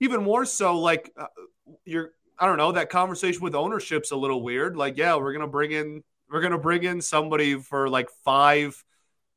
even 0.00 0.22
more 0.22 0.44
so, 0.44 0.78
like 0.78 1.12
uh, 1.16 1.26
you're, 1.84 2.12
I 2.38 2.46
don't 2.46 2.58
know, 2.58 2.72
that 2.72 2.90
conversation 2.90 3.42
with 3.42 3.54
ownership's 3.54 4.12
a 4.12 4.16
little 4.16 4.42
weird. 4.42 4.76
Like, 4.76 4.96
yeah, 4.96 5.16
we're 5.16 5.32
gonna 5.32 5.46
bring 5.46 5.72
in, 5.72 6.02
we're 6.30 6.40
gonna 6.40 6.58
bring 6.58 6.84
in 6.84 7.00
somebody 7.00 7.56
for 7.60 7.88
like 7.88 8.08
five 8.24 8.82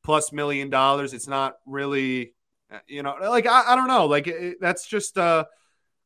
plus 0.04 0.32
million 0.32 0.70
dollars. 0.70 1.12
It's 1.12 1.28
not 1.28 1.56
really 1.66 2.34
you 2.86 3.02
know, 3.02 3.16
like 3.20 3.46
I, 3.46 3.72
I 3.72 3.76
don't 3.76 3.88
know, 3.88 4.06
like 4.06 4.26
it, 4.26 4.58
that's 4.60 4.86
just 4.86 5.18
uh 5.18 5.44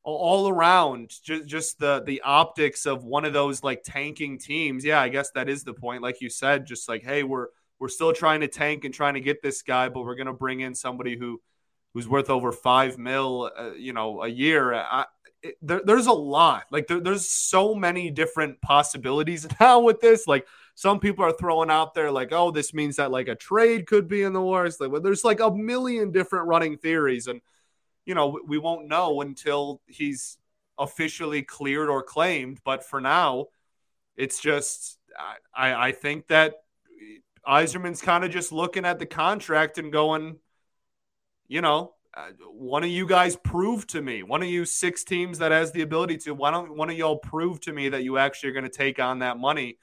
all 0.04 0.48
around 0.48 1.14
just 1.22 1.46
just 1.46 1.78
the 1.78 2.02
the 2.04 2.20
optics 2.22 2.86
of 2.86 3.04
one 3.04 3.24
of 3.24 3.32
those 3.32 3.62
like 3.62 3.82
tanking 3.84 4.38
teams. 4.38 4.84
Yeah, 4.84 5.00
I 5.00 5.08
guess 5.08 5.30
that 5.32 5.48
is 5.48 5.64
the 5.64 5.74
point. 5.74 6.02
Like 6.02 6.20
you 6.20 6.28
said, 6.28 6.66
just 6.66 6.88
like 6.88 7.02
hey, 7.02 7.22
we're 7.22 7.48
we're 7.78 7.88
still 7.88 8.12
trying 8.12 8.40
to 8.40 8.48
tank 8.48 8.84
and 8.84 8.94
trying 8.94 9.14
to 9.14 9.20
get 9.20 9.42
this 9.42 9.62
guy, 9.62 9.88
but 9.88 10.02
we're 10.02 10.14
gonna 10.16 10.32
bring 10.32 10.60
in 10.60 10.74
somebody 10.74 11.16
who 11.16 11.40
who's 11.94 12.08
worth 12.08 12.30
over 12.30 12.52
five 12.52 12.98
mil, 12.98 13.50
uh, 13.56 13.72
you 13.72 13.92
know, 13.92 14.22
a 14.22 14.28
year. 14.28 14.74
I, 14.74 15.06
it, 15.42 15.56
there, 15.60 15.82
there's 15.84 16.06
a 16.06 16.12
lot. 16.12 16.64
Like 16.70 16.86
there, 16.86 17.00
there's 17.00 17.28
so 17.28 17.74
many 17.74 18.10
different 18.10 18.60
possibilities 18.60 19.46
now 19.60 19.80
with 19.80 20.00
this. 20.00 20.26
Like 20.26 20.46
some 20.74 21.00
people 21.00 21.24
are 21.24 21.32
throwing 21.32 21.70
out 21.70 21.94
there 21.94 22.10
like, 22.10 22.32
oh, 22.32 22.50
this 22.50 22.72
means 22.72 22.96
that 22.96 23.10
like 23.10 23.28
a 23.28 23.34
trade 23.34 23.86
could 23.86 24.08
be 24.08 24.22
in 24.22 24.32
the 24.32 24.42
works. 24.42 24.80
Like, 24.80 24.90
well, 24.90 25.00
there's 25.00 25.24
like 25.24 25.40
a 25.40 25.50
million 25.50 26.12
different 26.12 26.48
running 26.48 26.78
theories, 26.78 27.26
and 27.26 27.40
you 28.06 28.14
know 28.14 28.40
we 28.46 28.58
won't 28.58 28.88
know 28.88 29.20
until 29.20 29.80
he's 29.86 30.38
officially 30.78 31.42
cleared 31.42 31.88
or 31.88 32.02
claimed. 32.02 32.60
But 32.64 32.84
for 32.84 33.00
now, 33.00 33.46
it's 34.16 34.40
just 34.40 34.98
I 35.54 35.88
I 35.88 35.92
think 35.92 36.28
that 36.28 36.54
Yzerman's 37.46 38.00
kind 38.00 38.24
of 38.24 38.30
just 38.30 38.52
looking 38.52 38.84
at 38.84 38.98
the 38.98 39.06
contract 39.06 39.78
and 39.78 39.92
going, 39.92 40.38
you 41.48 41.60
know, 41.60 41.94
uh, 42.14 42.28
one 42.50 42.84
of 42.84 42.90
you 42.90 43.06
guys 43.06 43.36
prove 43.36 43.86
to 43.88 44.02
me, 44.02 44.22
one 44.22 44.42
of 44.42 44.48
you 44.48 44.64
six 44.64 45.02
teams 45.02 45.38
that 45.38 45.50
has 45.50 45.72
the 45.72 45.82
ability 45.82 46.18
to, 46.18 46.34
why 46.34 46.50
don't 46.50 46.76
one 46.76 46.90
of 46.90 46.96
y'all 46.96 47.16
prove 47.16 47.60
to 47.60 47.72
me 47.72 47.88
that 47.88 48.04
you 48.04 48.18
actually 48.18 48.50
are 48.50 48.52
going 48.52 48.64
to 48.64 48.70
take 48.70 48.98
on 48.98 49.20
that 49.20 49.38
money? 49.38 49.78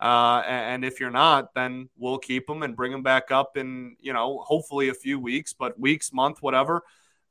Uh, 0.00 0.42
and 0.46 0.84
if 0.84 1.00
you're 1.00 1.10
not, 1.10 1.54
then 1.54 1.88
we'll 1.96 2.18
keep 2.18 2.46
them 2.46 2.62
and 2.62 2.76
bring 2.76 2.92
them 2.92 3.02
back 3.02 3.30
up 3.30 3.56
in, 3.56 3.96
you 4.00 4.12
know, 4.12 4.38
hopefully 4.46 4.88
a 4.88 4.94
few 4.94 5.18
weeks, 5.18 5.52
but 5.52 5.78
weeks, 5.78 6.12
month, 6.12 6.42
whatever, 6.42 6.82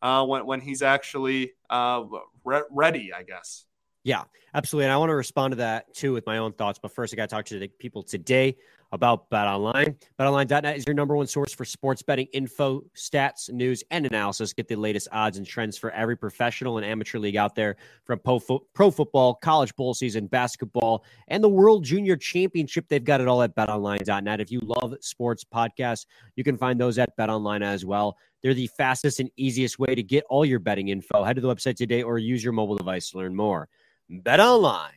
uh, 0.02 0.26
when, 0.26 0.46
when 0.46 0.62
he's 0.62 0.82
actually 0.82 1.54
uh, 1.70 2.04
re- 2.44 2.64
ready, 2.72 3.14
I 3.14 3.24
guess. 3.24 3.66
Yeah, 4.04 4.24
absolutely. 4.54 4.86
And 4.86 4.94
I 4.94 4.98
want 4.98 5.10
to 5.10 5.16
respond 5.16 5.54
to 5.54 5.56
that 5.58 5.94
too 5.94 6.14
with 6.14 6.26
my 6.26 6.38
own 6.38 6.54
thoughts. 6.54 6.80
But 6.82 6.94
first, 6.94 7.14
I 7.14 7.16
got 7.16 7.30
to 7.30 7.36
talk 7.36 7.46
to 7.46 7.60
the 7.60 7.68
people 7.68 8.04
today 8.04 8.58
about 8.94 9.28
Bet 9.32 9.48
Online. 9.48 9.96
BetOnline.net 10.20 10.78
is 10.78 10.86
your 10.86 10.94
number 10.94 11.18
one 11.18 11.26
source 11.26 11.52
for 11.52 11.66
sports 11.66 12.04
betting 12.04 12.28
info, 12.32 12.84
stats, 12.96 13.52
news, 13.52 13.84
and 13.90 14.06
analysis. 14.06 14.54
Get 14.54 14.68
the 14.68 14.76
latest 14.76 15.08
odds 15.12 15.38
and 15.38 15.48
trends 15.48 15.80
for 15.80 15.90
every 15.92 16.16
professional 16.16 16.78
and 16.78 16.86
amateur 16.86 17.18
league 17.18 17.36
out 17.36 17.56
there 17.56 17.76
from 18.06 18.20
pro, 18.20 18.38
fo- 18.38 18.66
pro 18.74 18.92
football, 18.92 19.34
college 19.34 19.76
bowl 19.76 19.96
season, 19.96 20.28
basketball, 20.28 21.04
and 21.28 21.44
the 21.44 21.50
World 21.50 21.84
Junior 21.84 22.16
Championship. 22.16 22.88
They've 22.88 23.04
got 23.04 23.20
it 23.20 23.28
all 23.28 23.42
at 23.42 23.56
BetOnline.net. 23.56 24.40
If 24.40 24.52
you 24.52 24.62
love 24.64 24.94
sports 25.02 25.44
podcasts, 25.44 26.06
you 26.36 26.44
can 26.44 26.56
find 26.56 26.80
those 26.80 27.00
at 27.00 27.18
BetOnline 27.18 27.64
as 27.64 27.84
well. 27.84 28.16
They're 28.44 28.54
the 28.54 28.68
fastest 28.78 29.20
and 29.20 29.32
easiest 29.38 29.80
way 29.80 29.96
to 29.96 30.04
get 30.04 30.24
all 30.30 30.46
your 30.46 30.60
betting 30.60 30.90
info. 30.90 31.24
Head 31.24 31.38
to 31.38 31.42
the 31.42 31.48
website 31.48 31.78
today 31.78 32.04
or 32.04 32.20
use 32.20 32.44
your 32.44 32.54
mobile 32.54 32.76
device 32.76 33.10
to 33.10 33.18
learn 33.18 33.36
more. 33.36 33.70
BetOnline, 34.12 34.92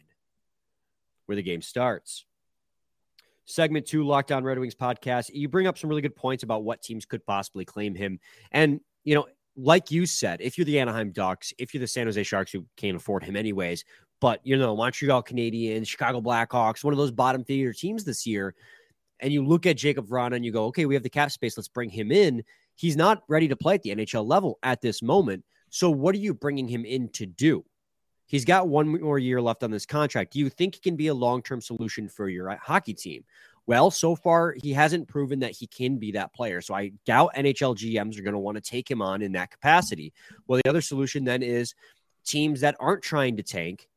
where 1.24 1.36
the 1.36 1.42
game 1.42 1.62
starts 1.62 2.25
segment 3.46 3.86
two, 3.86 4.04
Locked 4.04 4.32
On 4.32 4.44
Red 4.44 4.58
Wings 4.58 4.74
podcast. 4.74 5.30
You 5.32 5.48
bring 5.48 5.66
up 5.66 5.78
some 5.78 5.88
really 5.88 6.02
good 6.02 6.16
points 6.16 6.42
about 6.42 6.64
what 6.64 6.82
teams 6.82 7.06
could 7.06 7.24
possibly 7.24 7.64
claim 7.64 7.94
him. 7.94 8.20
And, 8.52 8.80
you 9.04 9.14
know, 9.14 9.26
like 9.56 9.90
you 9.90 10.04
said, 10.04 10.40
if 10.42 10.58
you're 10.58 10.66
the 10.66 10.78
Anaheim 10.78 11.12
Ducks, 11.12 11.52
if 11.58 11.72
you're 11.72 11.80
the 11.80 11.86
San 11.86 12.06
Jose 12.06 12.22
Sharks 12.22 12.52
who 12.52 12.66
can't 12.76 12.96
afford 12.96 13.24
him 13.24 13.36
anyways, 13.36 13.84
but, 14.20 14.40
you 14.44 14.56
know, 14.56 14.76
Montreal 14.76 15.22
Canadiens, 15.22 15.88
Chicago 15.88 16.20
Blackhawks, 16.20 16.84
one 16.84 16.92
of 16.92 16.98
those 16.98 17.10
bottom 17.10 17.44
theater 17.44 17.72
teams 17.72 18.04
this 18.04 18.26
year, 18.26 18.54
and 19.20 19.32
you 19.32 19.44
look 19.44 19.64
at 19.64 19.76
Jacob 19.76 20.06
Vrana 20.06 20.36
and 20.36 20.44
you 20.44 20.52
go, 20.52 20.66
okay, 20.66 20.84
we 20.84 20.94
have 20.94 21.02
the 21.02 21.10
cap 21.10 21.30
space. 21.30 21.56
Let's 21.56 21.68
bring 21.68 21.88
him 21.88 22.12
in. 22.12 22.42
He's 22.74 22.96
not 22.96 23.22
ready 23.28 23.48
to 23.48 23.56
play 23.56 23.74
at 23.74 23.82
the 23.82 23.90
NHL 23.90 24.26
level 24.26 24.58
at 24.62 24.82
this 24.82 25.02
moment. 25.02 25.42
So, 25.70 25.90
what 25.90 26.14
are 26.14 26.18
you 26.18 26.34
bringing 26.34 26.68
him 26.68 26.84
in 26.84 27.08
to 27.10 27.26
do? 27.26 27.64
He's 28.26 28.45
got 28.45 28.68
one 28.68 29.00
more 29.00 29.18
year 29.18 29.40
left 29.40 29.62
on 29.62 29.71
this 29.71 29.87
contract. 29.87 30.33
Do 30.33 30.38
you 30.38 30.49
think 30.50 30.75
he 30.75 30.80
can 30.80 30.97
be 30.97 31.09
a 31.09 31.14
long 31.14 31.42
term 31.42 31.61
solution 31.61 32.09
for 32.09 32.28
your 32.28 32.50
uh, 32.50 32.56
hockey 32.61 32.95
team? 32.95 33.25
Well, 33.66 33.90
so 33.90 34.14
far, 34.14 34.54
he 34.62 34.73
hasn't 34.73 35.09
proven 35.09 35.40
that 35.40 35.50
he 35.50 35.66
can 35.66 35.97
be 35.97 36.12
that 36.12 36.33
player. 36.33 36.61
So 36.61 36.75
I 36.75 36.92
doubt 37.04 37.35
NHL 37.35 37.76
GMs 37.76 38.18
are 38.18 38.23
going 38.23 38.33
to 38.33 38.38
want 38.38 38.56
to 38.56 38.61
take 38.61 38.88
him 38.88 39.02
on 39.02 39.23
in 39.23 39.33
that 39.33 39.50
capacity. 39.50 40.12
Well, 40.47 40.61
the 40.62 40.71
other 40.71 40.80
solution 40.80 41.25
then 41.25 41.42
is 41.42 41.75
teams 42.25 42.61
that 42.61 42.76
aren't 42.78 43.02
trying 43.02 43.37
to 43.38 43.42
tank 43.42 43.88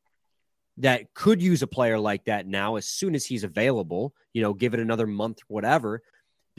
that 0.78 1.14
could 1.14 1.42
use 1.42 1.62
a 1.62 1.68
player 1.68 2.00
like 2.00 2.24
that 2.26 2.48
now 2.48 2.78
as 2.78 2.88
soon 2.88 3.14
as 3.14 3.26
he's 3.26 3.44
available, 3.44 4.14
you 4.34 4.42
know, 4.42 4.54
give 4.54 4.74
it 4.74 4.80
another 4.80 5.06
month, 5.06 5.40
whatever. 5.48 6.02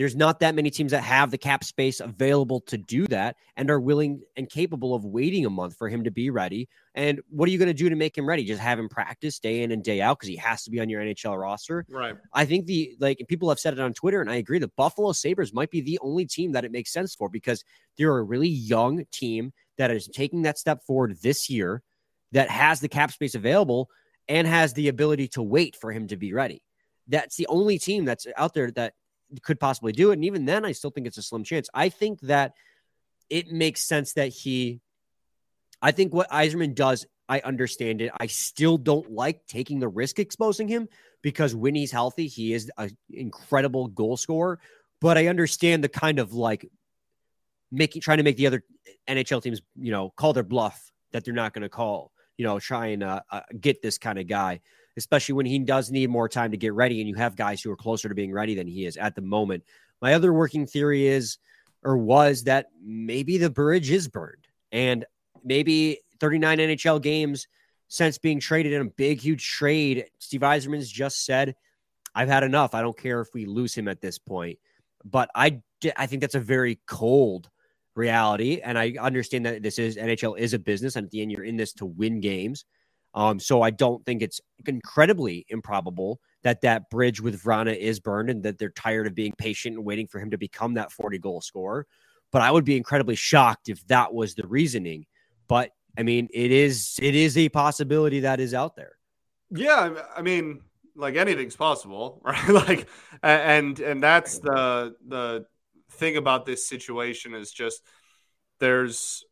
There's 0.01 0.17
not 0.17 0.41
that 0.41 0.55
many 0.55 0.71
teams 0.71 0.93
that 0.93 1.03
have 1.03 1.31
the 1.31 1.37
cap 1.37 1.63
space 1.63 2.01
available 2.01 2.61
to 2.61 2.79
do 2.79 3.07
that 3.09 3.37
and 3.55 3.71
are 3.71 3.79
willing 3.79 4.23
and 4.35 4.49
capable 4.49 4.95
of 4.95 5.05
waiting 5.05 5.45
a 5.45 5.51
month 5.51 5.77
for 5.77 5.91
him 5.91 6.05
to 6.05 6.11
be 6.11 6.31
ready. 6.31 6.71
And 6.95 7.21
what 7.29 7.47
are 7.47 7.53
you 7.53 7.59
going 7.59 7.69
to 7.69 7.75
do 7.75 7.91
to 7.91 7.97
make 7.97 8.17
him 8.17 8.27
ready? 8.27 8.45
Just 8.45 8.63
have 8.63 8.79
him 8.79 8.89
practice 8.89 9.39
day 9.39 9.63
in 9.63 9.73
and 9.73 9.85
day 9.85 10.01
out 10.01 10.19
because 10.19 10.31
he 10.31 10.37
has 10.37 10.63
to 10.63 10.71
be 10.71 10.81
on 10.81 10.89
your 10.89 11.03
NHL 11.03 11.39
roster. 11.39 11.85
Right. 11.91 12.15
I 12.33 12.47
think 12.47 12.65
the 12.65 12.97
like 12.99 13.23
people 13.29 13.51
have 13.51 13.61
said 13.61 13.75
it 13.75 13.79
on 13.79 13.93
Twitter, 13.93 14.23
and 14.23 14.31
I 14.31 14.37
agree. 14.37 14.59
The 14.59 14.69
Buffalo 14.69 15.13
Sabres 15.13 15.53
might 15.53 15.71
be 15.71 15.83
the 15.83 15.99
only 16.01 16.25
team 16.25 16.53
that 16.53 16.65
it 16.65 16.73
makes 16.73 16.95
sense 16.95 17.15
for 17.15 17.29
because 17.29 17.63
they're 17.99 18.17
a 18.17 18.23
really 18.23 18.49
young 18.49 19.05
team 19.13 19.53
that 19.77 19.91
is 19.91 20.09
taking 20.09 20.41
that 20.43 20.57
step 20.57 20.83
forward 20.87 21.19
this 21.21 21.51
year 21.51 21.83
that 22.33 22.49
has 22.49 22.81
the 22.81 22.89
cap 22.89 23.13
space 23.13 23.35
available 23.35 23.91
and 24.29 24.49
has 24.49 24.73
the 24.73 24.89
ability 24.89 25.29
to 25.29 25.43
wait 25.43 25.77
for 25.79 25.93
him 25.93 26.09
to 26.09 26.17
be 26.17 26.33
ready. 26.33 26.63
That's 27.07 27.37
the 27.37 27.49
only 27.49 27.79
team 27.79 28.07
that's 28.07 28.27
out 28.39 28.55
there 28.55 28.71
that 28.71 28.95
could 29.43 29.61
possibly 29.61 29.93
do 29.93 30.11
it. 30.11 30.15
And 30.15 30.25
even 30.25 30.45
then, 30.45 30.65
I 30.65 30.73
still 30.73 30.91
think 30.91 31.07
it's 31.07 31.19
a 31.19 31.23
slim 31.23 31.45
chance. 31.45 31.69
I 31.73 31.89
think 31.89 32.21
that 32.23 32.55
it 33.29 33.51
makes 33.53 33.85
sense 33.85 34.15
that 34.15 34.29
he, 34.29 34.81
I 35.81 35.93
think 35.93 36.13
what 36.13 36.31
Yzerman 36.31 36.75
does, 36.75 37.07
I 37.29 37.41
understand 37.41 38.01
it. 38.01 38.11
I 38.19 38.27
still 38.27 38.77
don't 38.77 39.13
like 39.13 39.47
taking 39.47 39.79
the 39.79 39.89
risk 39.89 40.19
exposing 40.19 40.69
him 40.69 40.89
because 41.23 41.55
when 41.55 41.75
he's 41.75 41.93
healthy, 41.93 42.27
he 42.27 42.53
is 42.53 42.71
an 42.77 42.97
incredible 43.09 43.87
goal 43.87 44.17
scorer. 44.17 44.59
But 45.01 45.17
I 45.17 45.29
understand 45.29 45.85
the 45.85 45.89
kind 45.89 46.19
of 46.19 46.33
like 46.33 46.69
making, 47.71 48.03
trying 48.03 48.19
to 48.19 48.25
make 48.25 48.37
the 48.37 48.49
other 48.49 48.65
NHL 49.09 49.43
teams, 49.43 49.63
you 49.77 49.93
know, 49.93 50.11
call 50.11 50.33
their 50.33 50.43
bluff 50.43 50.91
that 51.13 51.25
they're 51.25 51.35
not 51.35 51.55
going 51.55 51.63
to 51.63 51.69
call, 51.69 52.13
you 52.37 52.45
know, 52.45 52.59
try 52.59 52.89
and 52.89 53.03
uh, 53.03 53.21
uh, 53.31 53.41
get 53.59 53.81
this 53.81 53.99
kind 53.99 54.19
of 54.19 54.27
guy 54.27 54.61
especially 54.97 55.35
when 55.35 55.47
he 55.47 55.59
does 55.59 55.91
need 55.91 56.11
more 56.11 56.29
time 56.29 56.51
to 56.51 56.57
get 56.57 56.75
ready 56.75 57.01
and 57.01 57.09
you 57.09 57.15
have 57.15 57.37
guys 57.37 57.63
who 57.63 57.71
are 57.71 57.77
closer 57.77 58.09
to 58.09 58.15
being 58.15 58.33
ready 58.33 58.55
than 58.55 58.67
he 58.67 58.87
is 58.87 58.97
at 58.97 59.15
the 59.15 59.23
moment. 59.23 59.63
My 60.01 60.15
other 60.15 60.33
working 60.33 60.67
theory 60.67 61.07
is 61.07 61.39
or 61.83 61.97
was 61.97 62.45
that 62.45 62.67
maybe 62.83 63.39
the 63.39 63.51
bridge 63.51 63.91
is 63.91 64.09
burned 64.09 64.47
and 64.73 65.05
maybe 65.45 66.01
39 66.21 66.59
NHL 66.59 67.01
games 67.01 67.49
since 67.89 68.19
being 68.19 68.39
traded 68.39 68.73
in 68.73 68.83
a 68.83 68.91
big, 68.91 69.21
huge 69.21 69.49
trade. 69.49 70.07
Steve 70.19 70.43
Yzerman's 70.43 70.91
just 70.91 71.25
said, 71.25 71.55
I've 72.15 72.29
had 72.29 72.45
enough. 72.45 72.75
I 72.75 72.83
don't 72.83 72.97
care 72.97 73.21
if 73.21 73.29
we 73.35 73.47
lose 73.47 73.75
him 73.75 73.89
at 73.89 74.01
this 74.01 74.19
point. 74.19 74.59
But 75.05 75.31
I, 75.35 75.61
I 75.97 76.07
think 76.07 76.21
that's 76.21 76.35
a 76.35 76.41
very 76.41 76.79
cold 76.87 77.49
reality. 77.95 78.61
And 78.63 78.79
I 78.79 78.95
understand 79.01 79.47
that 79.47 79.63
this 79.63 79.79
is 79.79 79.97
NHL 79.97 80.39
is 80.39 80.55
a 80.55 80.59
business. 80.59 80.97
And 80.97 81.07
at 81.07 81.11
the 81.11 81.23
end, 81.23 81.33
you're 81.33 81.45
in 81.45 81.57
this 81.57 81.73
to 81.75 81.87
win 81.87 82.21
games. 82.21 82.65
Um, 83.15 83.41
so 83.41 83.63
I 83.63 83.71
don't 83.71 84.05
think 84.05 84.23
it's 84.23 84.41
incredibly 84.67 85.45
improbable 85.49 86.21
that 86.43 86.61
that 86.63 86.89
bridge 86.91 87.21
with 87.21 87.43
Vrana 87.43 87.77
is 87.77 88.01
burned 88.01 88.31
and 88.31 88.43
that 88.45 88.59
they're 88.59 88.71
tired 88.71 89.07
of 89.07 89.15
being 89.15 89.33
patient 89.37 89.77
and 89.77 89.85
waiting 89.85 90.07
for 90.07 90.21
him 90.21 90.31
to 90.31 90.39
become 90.39 90.75
that 90.75 90.93
40 90.93 91.19
goal 91.19 91.41
scorer. 91.41 91.87
But 92.33 92.43
I 92.43 92.51
would 92.51 92.65
be 92.65 92.77
incredibly 92.77 93.17
shocked 93.17 93.69
if 93.69 93.85
that 93.89 94.15
was 94.15 94.35
the 94.35 94.47
reasoning. 94.47 95.07
But 95.49 95.71
I 95.99 96.05
mean, 96.05 96.29
it 96.33 96.53
is 96.53 96.99
it 97.03 97.15
is 97.15 97.37
a 97.37 97.49
possibility 97.49 98.21
that 98.21 98.41
is 98.41 98.55
out 98.55 98.77
there. 98.77 98.93
Yeah, 99.51 100.03
I 100.17 100.23
mean, 100.23 100.61
like 100.95 101.17
anything's 101.17 101.57
possible, 101.57 102.21
right? 102.25 102.49
like, 102.49 102.89
and 103.23 103.79
and 103.81 104.03
that's 104.03 104.39
the 104.39 104.95
the 105.07 105.47
thing 105.93 106.17
about 106.17 106.47
this 106.47 106.69
situation 106.69 107.35
is 107.35 107.51
just 107.51 107.83
there's 108.61 109.25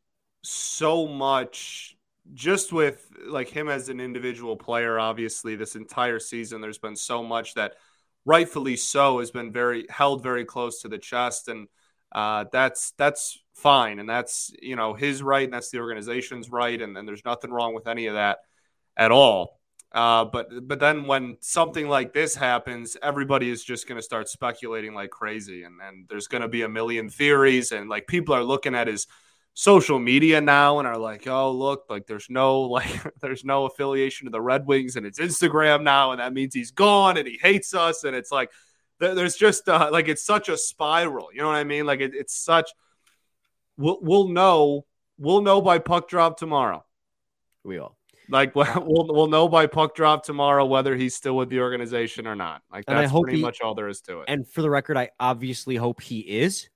so 0.43 1.07
much 1.07 1.97
just 2.35 2.73
with 2.73 3.07
like 3.27 3.49
him 3.49 3.69
as 3.69 3.89
an 3.89 4.01
individual 4.01 4.57
player 4.57 4.99
obviously 4.99 5.57
this 5.57 5.77
entire 5.77 6.19
season 6.19 6.61
there's 6.61 6.79
been 6.79 6.97
so 6.97 7.23
much 7.23 7.55
that 7.55 7.75
rightfully 8.29 8.77
so 8.77 9.21
has 9.21 9.31
been 9.31 9.51
very 9.51 9.87
held 9.89 10.23
very 10.23 10.45
close 10.45 10.83
to 10.83 10.89
the 10.89 10.99
chest. 10.99 11.49
And 11.49 11.67
uh, 12.13 12.45
that's 12.53 12.93
that's 12.93 13.39
fine. 13.55 13.99
And 13.99 14.09
that's 14.09 14.53
you 14.61 14.77
know 14.77 14.95
his 14.95 15.23
right 15.23 15.45
and 15.45 15.53
that's 15.53 15.71
the 15.71 15.81
organization's 15.81 16.51
right. 16.51 16.81
And, 16.81 16.97
and 16.97 17.09
there's 17.09 17.25
nothing 17.25 17.51
wrong 17.51 17.75
with 17.75 17.89
any 17.89 18.07
of 18.07 18.15
that 18.15 18.39
at 18.97 19.11
all. 19.11 19.59
Uh, 19.91 20.27
but 20.27 20.49
but 20.69 20.79
then 20.79 21.07
when 21.07 21.39
something 21.41 21.89
like 21.89 22.13
this 22.13 22.35
happens 22.35 22.99
everybody 23.03 23.49
is 23.49 23.65
just 23.65 23.89
going 23.89 23.97
to 23.97 24.03
start 24.03 24.29
speculating 24.29 24.93
like 24.93 25.09
crazy. 25.09 25.63
And, 25.63 25.81
and 25.81 26.07
there's 26.09 26.29
going 26.29 26.43
to 26.43 26.49
be 26.49 26.63
a 26.63 26.69
million 26.69 27.09
theories. 27.09 27.73
And 27.73 27.89
like 27.89 28.07
people 28.07 28.35
are 28.35 28.45
looking 28.45 28.75
at 28.75 28.89
his 28.89 29.07
social 29.59 29.99
media 29.99 30.41
now 30.41 30.79
and 30.79 30.87
are 30.87 30.97
like, 30.97 31.27
oh 31.27 31.51
look, 31.51 31.87
like 31.91 32.07
there's 32.07 32.31
no 32.31 32.61
like 32.79 32.89
there's 33.21 33.45
no 33.45 33.67
affiliation 33.67 34.27
to 34.27 34.31
the 34.31 34.41
Red 34.41 34.67
Wings 34.67 34.95
and 34.95 35.05
it's 35.05 35.19
Instagram 35.19 35.83
now, 35.83 36.13
and 36.13 36.21
that 36.21 36.33
means 36.33 36.55
he's 36.55 36.71
gone 36.71 37.17
and 37.17 37.27
he 37.27 37.39
hates 37.43 37.75
us, 37.75 38.05
and 38.05 38.15
it's 38.15 38.31
like 38.31 38.51
there's 39.01 39.37
just 39.37 39.69
uh, 39.69 39.91
like 39.93 40.09
it's 40.09 40.23
such 40.23 40.49
a 40.49 40.57
spiral. 40.57 41.29
You 41.33 41.41
know 41.41 41.49
what 41.49 41.57
I 41.57 41.65
mean? 41.65 41.87
Like 41.87 42.01
it, 42.01 42.15
it's 42.15 42.35
such. 42.35 42.71
We'll 43.77 43.99
we'll 44.01 44.29
know 44.29 44.87
we'll 45.19 45.43
know 45.43 45.61
by 45.61 45.79
puck 45.79 46.09
drop 46.09 46.39
tomorrow. 46.39 46.85
We 47.65 47.79
will. 47.79 47.97
Like 48.31 48.55
we'll 48.55 49.09
we'll 49.09 49.27
know 49.27 49.49
by 49.49 49.67
puck 49.67 49.97
drop 49.97 50.25
tomorrow 50.25 50.67
whether 50.67 50.95
he's 50.95 51.17
still 51.17 51.37
with 51.37 51.49
the 51.49 51.61
organization 51.61 52.29
or 52.29 52.37
not. 52.37 52.63
Like 52.73 52.87
that's 52.87 53.11
pretty 53.11 53.39
he, 53.39 53.43
much 53.43 53.61
all 53.61 53.75
there 53.75 53.89
is 53.89 54.01
to 54.03 54.21
it. 54.21 54.27
And 54.29 54.47
for 54.47 54.63
the 54.63 54.71
record, 54.71 54.97
I 54.97 55.11
obviously 55.19 55.75
hope 55.75 56.01
he 56.01 56.21
is, 56.21 56.69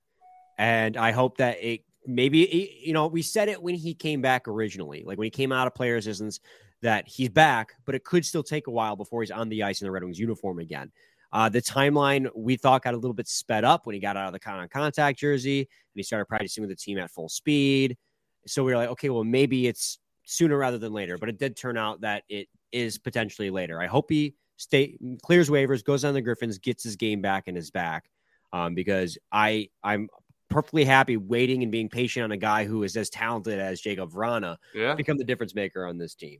and 0.57 0.97
I 0.97 1.11
hope 1.11 1.37
that 1.37 1.63
it 1.63 1.83
maybe 2.05 2.79
you 2.81 2.93
know 2.93 3.07
we 3.07 3.21
said 3.21 3.49
it 3.49 3.61
when 3.61 3.75
he 3.75 3.93
came 3.93 4.21
back 4.21 4.47
originally, 4.47 5.03
like 5.05 5.17
when 5.17 5.25
he 5.25 5.31
came 5.31 5.51
out 5.51 5.67
of 5.67 5.75
player 5.75 5.95
assistance, 5.95 6.39
that 6.81 7.07
he's 7.07 7.29
back, 7.29 7.73
but 7.85 7.95
it 7.95 8.03
could 8.03 8.25
still 8.25 8.43
take 8.43 8.67
a 8.67 8.71
while 8.71 8.95
before 8.95 9.21
he's 9.21 9.31
on 9.31 9.49
the 9.49 9.63
ice 9.63 9.81
in 9.81 9.85
the 9.85 9.91
Red 9.91 10.03
Wings 10.03 10.19
uniform 10.19 10.59
again. 10.59 10.91
Uh, 11.31 11.49
the 11.49 11.61
timeline 11.61 12.29
we 12.35 12.55
thought 12.55 12.83
got 12.83 12.93
a 12.93 12.97
little 12.97 13.13
bit 13.13 13.27
sped 13.27 13.63
up 13.63 13.87
when 13.87 13.95
he 13.95 13.99
got 13.99 14.15
out 14.15 14.27
of 14.27 14.33
the 14.33 14.39
con 14.39 14.67
contact 14.69 15.17
jersey 15.17 15.61
and 15.61 15.67
he 15.95 16.03
started 16.03 16.25
practicing 16.25 16.61
with 16.61 16.69
the 16.69 16.75
team 16.75 16.99
at 16.99 17.09
full 17.09 17.29
speed. 17.29 17.97
So 18.45 18.63
we 18.63 18.71
were 18.71 18.77
like, 18.77 18.89
okay, 18.89 19.09
well 19.09 19.23
maybe 19.23 19.65
it's 19.67 19.97
sooner 20.25 20.57
rather 20.57 20.77
than 20.77 20.93
later, 20.93 21.17
but 21.17 21.29
it 21.29 21.39
did 21.39 21.57
turn 21.57 21.77
out 21.77 22.01
that 22.01 22.23
it 22.29 22.47
is 22.71 22.99
potentially 22.99 23.49
later. 23.49 23.81
I 23.81 23.87
hope 23.87 24.11
he 24.11 24.35
stay 24.57 24.97
clears 25.23 25.49
waivers, 25.49 25.83
goes 25.83 26.05
on 26.05 26.13
the 26.13 26.21
Griffins, 26.21 26.59
gets 26.59 26.83
his 26.83 26.95
game 26.95 27.21
back 27.21 27.47
and 27.47 27.57
is 27.57 27.71
back. 27.71 28.05
Um, 28.51 28.75
because 28.75 29.17
I 29.31 29.69
I'm 29.83 30.09
perfectly 30.49 30.85
happy 30.85 31.17
waiting 31.17 31.63
and 31.63 31.71
being 31.71 31.89
patient 31.89 32.23
on 32.23 32.31
a 32.31 32.37
guy 32.37 32.65
who 32.65 32.83
is 32.83 32.95
as 32.95 33.09
talented 33.09 33.59
as 33.59 33.81
Jacob 33.81 34.11
Vrana 34.11 34.57
yeah. 34.73 34.95
become 34.95 35.17
the 35.17 35.23
difference 35.23 35.55
maker 35.55 35.85
on 35.85 35.97
this 35.97 36.15
team. 36.15 36.39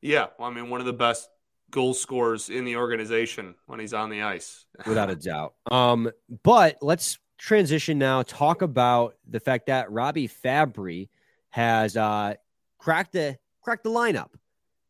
Yeah, 0.00 0.26
well, 0.38 0.50
I 0.50 0.52
mean, 0.52 0.68
one 0.68 0.80
of 0.80 0.86
the 0.86 0.92
best 0.92 1.28
goal 1.70 1.94
scorers 1.94 2.50
in 2.50 2.64
the 2.64 2.76
organization 2.76 3.54
when 3.66 3.80
he's 3.80 3.94
on 3.94 4.10
the 4.10 4.22
ice, 4.22 4.64
without 4.86 5.10
a 5.10 5.16
doubt. 5.16 5.54
Um, 5.70 6.10
but 6.42 6.76
let's 6.82 7.18
transition 7.38 7.98
now. 7.98 8.22
Talk 8.22 8.62
about 8.62 9.16
the 9.28 9.40
fact 9.40 9.66
that 9.66 9.90
Robby 9.90 10.28
Fabbri 10.28 11.08
has 11.50 11.96
uh, 11.96 12.34
cracked 12.78 13.12
the 13.12 13.38
cracked 13.62 13.84
the 13.84 13.90
lineup. 13.90 14.30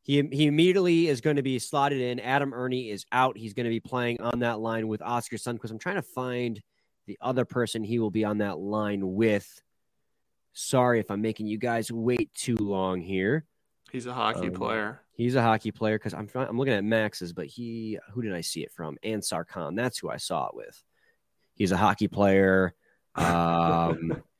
He, 0.04 0.20
he 0.32 0.46
immediately 0.46 1.06
is 1.06 1.20
going 1.20 1.36
to 1.36 1.42
be 1.42 1.60
slotted 1.60 2.00
in. 2.00 2.18
Adam 2.18 2.52
Erne 2.52 2.72
is 2.72 3.06
out. 3.12 3.38
He's 3.38 3.54
going 3.54 3.64
to 3.64 3.70
be 3.70 3.78
playing 3.78 4.20
on 4.20 4.40
that 4.40 4.58
line 4.58 4.88
with 4.88 5.00
Oskar 5.00 5.36
Sundqvist. 5.36 5.70
I'm 5.70 5.78
trying 5.78 5.96
to 5.96 6.02
find 6.02 6.60
the 7.06 7.18
other 7.20 7.44
person 7.44 7.82
he 7.82 7.98
will 7.98 8.10
be 8.10 8.24
on 8.24 8.38
that 8.38 8.58
line 8.58 9.14
with. 9.14 9.60
Sorry 10.52 11.00
if 11.00 11.10
I'm 11.10 11.22
making 11.22 11.46
you 11.46 11.58
guys 11.58 11.90
wait 11.90 12.32
too 12.34 12.56
long 12.56 13.00
here. 13.00 13.46
He's 13.90 14.06
a 14.06 14.12
hockey 14.12 14.48
um, 14.48 14.54
player. 14.54 15.00
He's 15.14 15.34
a 15.34 15.42
hockey 15.42 15.70
player 15.70 15.98
because 15.98 16.14
I'm 16.14 16.28
I'm 16.34 16.58
looking 16.58 16.74
at 16.74 16.84
Max's, 16.84 17.32
but 17.32 17.46
he 17.46 17.98
who 18.12 18.22
did 18.22 18.34
I 18.34 18.40
see 18.40 18.62
it 18.62 18.72
from? 18.72 18.96
Ansar 19.02 19.44
Khan. 19.44 19.74
That's 19.74 19.98
who 19.98 20.10
I 20.10 20.16
saw 20.16 20.48
it 20.48 20.54
with. 20.54 20.82
He's 21.54 21.72
a 21.72 21.76
hockey 21.76 22.08
player. 22.08 22.74
Um, 23.14 24.22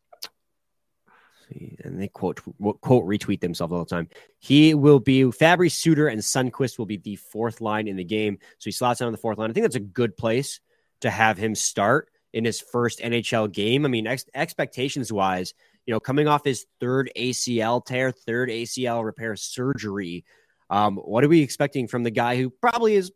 and 1.85 2.01
they 2.01 2.09
quote 2.09 2.40
quote 2.81 3.07
retweet 3.07 3.40
themselves 3.40 3.72
all 3.72 3.85
the 3.85 3.90
time. 3.90 4.09
He 4.38 4.75
will 4.75 5.01
be 5.01 5.22
Fabbri 5.25 5.70
Suter 5.70 6.09
and 6.09 6.20
Sundqvist 6.20 6.79
will 6.79 6.87
be 6.87 6.96
the 6.96 7.16
fourth 7.16 7.61
line 7.61 7.88
in 7.88 7.96
the 7.96 8.05
game. 8.05 8.38
So 8.59 8.64
he 8.64 8.72
slots 8.72 9.01
in 9.01 9.07
on 9.07 9.12
the 9.12 9.18
fourth 9.18 9.38
line. 9.38 9.51
I 9.51 9.53
think 9.53 9.64
that's 9.64 9.77
a 9.77 9.81
good 9.81 10.16
place 10.16 10.61
to 11.01 11.11
have 11.11 11.37
him 11.37 11.55
start 11.55 12.09
in 12.32 12.44
his 12.44 12.60
first 12.60 13.00
NHL 13.00 13.52
game. 13.52 13.84
I 13.84 13.88
mean, 13.88 14.06
ex- 14.06 14.26
expectations 14.34 15.12
wise, 15.12 15.54
you 15.86 15.92
know, 15.92 16.00
coming 16.00 16.28
off 16.28 16.44
his 16.44 16.66
third 16.80 17.10
ACL 17.16 17.84
tear, 17.84 18.10
third 18.10 18.48
ACL 18.48 19.04
repair 19.04 19.36
surgery, 19.36 20.24
um, 20.70 20.96
what 20.96 21.22
are 21.22 21.28
we 21.28 21.42
expecting 21.42 21.86
from 21.86 22.02
the 22.02 22.10
guy 22.10 22.36
who 22.36 22.48
probably 22.48 22.94
is 22.94 23.12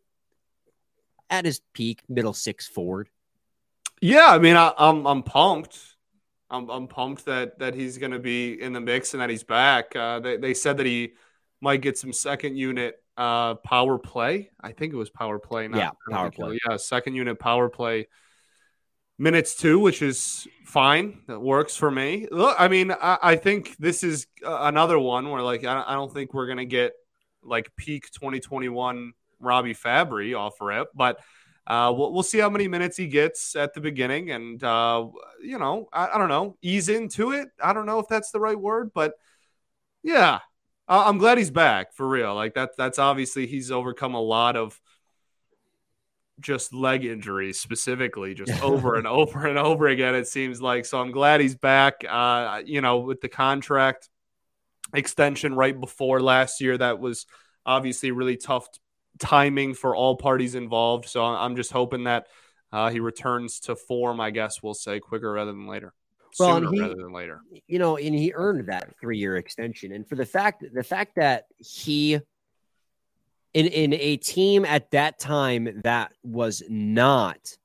at 1.29 1.45
his 1.45 1.61
peak, 1.73 2.01
middle 2.07 2.33
six 2.33 2.67
forward? 2.67 3.09
Yeah, 3.99 4.27
I 4.27 4.37
mean, 4.37 4.55
I, 4.55 4.67
am 4.67 4.73
I'm, 4.77 5.07
I'm 5.07 5.23
pumped. 5.23 5.79
I'm, 6.49 6.69
I'm 6.69 6.87
pumped 6.87 7.25
that 7.25 7.59
that 7.59 7.73
he's 7.73 7.97
going 7.97 8.11
to 8.11 8.19
be 8.19 8.61
in 8.61 8.73
the 8.73 8.79
mix 8.79 9.13
and 9.13 9.21
that 9.21 9.29
he's 9.29 9.43
back. 9.43 9.95
Uh, 9.95 10.19
they 10.19 10.37
they 10.37 10.53
said 10.53 10.77
that 10.77 10.85
he 10.85 11.13
might 11.59 11.81
get 11.81 11.97
some 11.97 12.13
second 12.13 12.57
unit 12.57 13.01
uh, 13.17 13.55
power 13.55 13.97
play. 13.97 14.51
I 14.61 14.71
think 14.71 14.93
it 14.93 14.97
was 14.97 15.09
power 15.09 15.39
play. 15.39 15.67
Not, 15.67 15.77
yeah, 15.77 15.89
power 16.11 16.29
play. 16.29 16.59
Yeah, 16.69 16.77
second 16.77 17.15
unit 17.15 17.39
power 17.39 17.69
play 17.69 18.07
minutes 19.17 19.55
too, 19.55 19.79
which 19.79 20.01
is 20.01 20.47
fine. 20.65 21.21
That 21.27 21.39
works 21.39 21.75
for 21.75 21.89
me. 21.89 22.27
Look, 22.29 22.55
I 22.59 22.67
mean, 22.67 22.91
I, 22.91 23.17
I 23.21 23.35
think 23.35 23.75
this 23.77 24.03
is 24.03 24.27
another 24.43 24.99
one 24.99 25.29
where, 25.29 25.41
like, 25.41 25.63
I, 25.63 25.83
I 25.87 25.93
don't 25.93 26.13
think 26.13 26.33
we're 26.33 26.47
gonna 26.47 26.65
get 26.65 26.93
like 27.43 27.75
peak 27.75 28.11
2021 28.11 29.13
Robby 29.39 29.73
Fabbri 29.73 30.37
off 30.37 30.59
rip, 30.59 30.89
but 30.93 31.19
uh, 31.65 31.93
we'll, 31.95 32.13
we'll 32.13 32.23
see 32.23 32.39
how 32.39 32.49
many 32.49 32.67
minutes 32.67 32.97
he 32.97 33.07
gets 33.07 33.55
at 33.55 33.73
the 33.73 33.81
beginning, 33.81 34.31
and 34.31 34.63
uh, 34.63 35.05
you 35.41 35.59
know, 35.59 35.89
I, 35.91 36.09
I 36.13 36.17
don't 36.17 36.29
know, 36.29 36.57
ease 36.61 36.89
into 36.89 37.31
it. 37.31 37.49
I 37.61 37.73
don't 37.73 37.85
know 37.85 37.99
if 37.99 38.07
that's 38.07 38.31
the 38.31 38.39
right 38.39 38.59
word, 38.59 38.91
but 38.93 39.13
yeah, 40.03 40.39
I'm 40.87 41.17
glad 41.17 41.37
he's 41.37 41.51
back 41.51 41.93
for 41.93 42.07
real. 42.07 42.33
Like 42.33 42.53
that, 42.53 42.71
that's 42.77 42.99
obviously 42.99 43.45
he's 43.45 43.71
overcome 43.71 44.13
a 44.13 44.21
lot 44.21 44.55
of 44.55 44.79
just 46.39 46.73
leg 46.73 47.03
injuries 47.05 47.59
specifically 47.59 48.33
just 48.33 48.61
over 48.63 48.95
and 48.95 49.07
over 49.07 49.47
and 49.47 49.57
over 49.57 49.87
again 49.87 50.15
it 50.15 50.27
seems 50.27 50.61
like. 50.61 50.85
So 50.85 50.99
i'm 50.99 51.11
glad 51.11 51.41
he's 51.41 51.55
back. 51.55 52.03
Uh 52.07 52.61
you 52.65 52.81
know 52.81 52.99
with 52.99 53.21
the 53.21 53.29
contract 53.29 54.09
extension 54.93 55.53
right 55.53 55.77
before 55.77 56.21
last 56.21 56.61
year 56.61 56.77
that 56.77 56.99
was 56.99 57.25
obviously 57.65 58.11
really 58.11 58.37
tough 58.37 58.67
timing 59.19 59.73
for 59.73 59.95
all 59.95 60.15
parties 60.15 60.55
involved. 60.55 61.07
So 61.07 61.23
i'm 61.23 61.55
just 61.55 61.71
hoping 61.71 62.05
that 62.05 62.27
uh, 62.69 62.89
he 62.89 62.99
returns 62.99 63.61
to 63.61 63.77
form 63.77 64.19
i 64.19 64.29
guess 64.29 64.61
we'll 64.61 64.73
say 64.73 64.99
quicker 64.99 65.31
rather 65.31 65.53
than 65.53 65.67
later 65.67 65.93
well, 66.39 66.55
sooner 66.55 66.71
he, 66.71 66.81
rather 66.81 66.95
than 66.95 67.11
later. 67.11 67.41
You 67.67 67.79
know 67.79 67.97
and 67.97 68.13
he 68.13 68.33
earned 68.33 68.67
that 68.67 68.93
three 68.99 69.17
year 69.17 69.37
extension. 69.37 69.91
And 69.91 70.07
for 70.07 70.15
the 70.15 70.25
fact 70.25 70.63
the 70.73 70.83
fact 70.83 71.15
that 71.15 71.45
he 71.57 72.19
in 73.53 73.67
in 73.67 73.93
a 73.93 74.17
team 74.17 74.65
at 74.65 74.91
that 74.91 75.19
time 75.19 75.81
that 75.83 76.11
was 76.23 76.63
not 76.69 77.57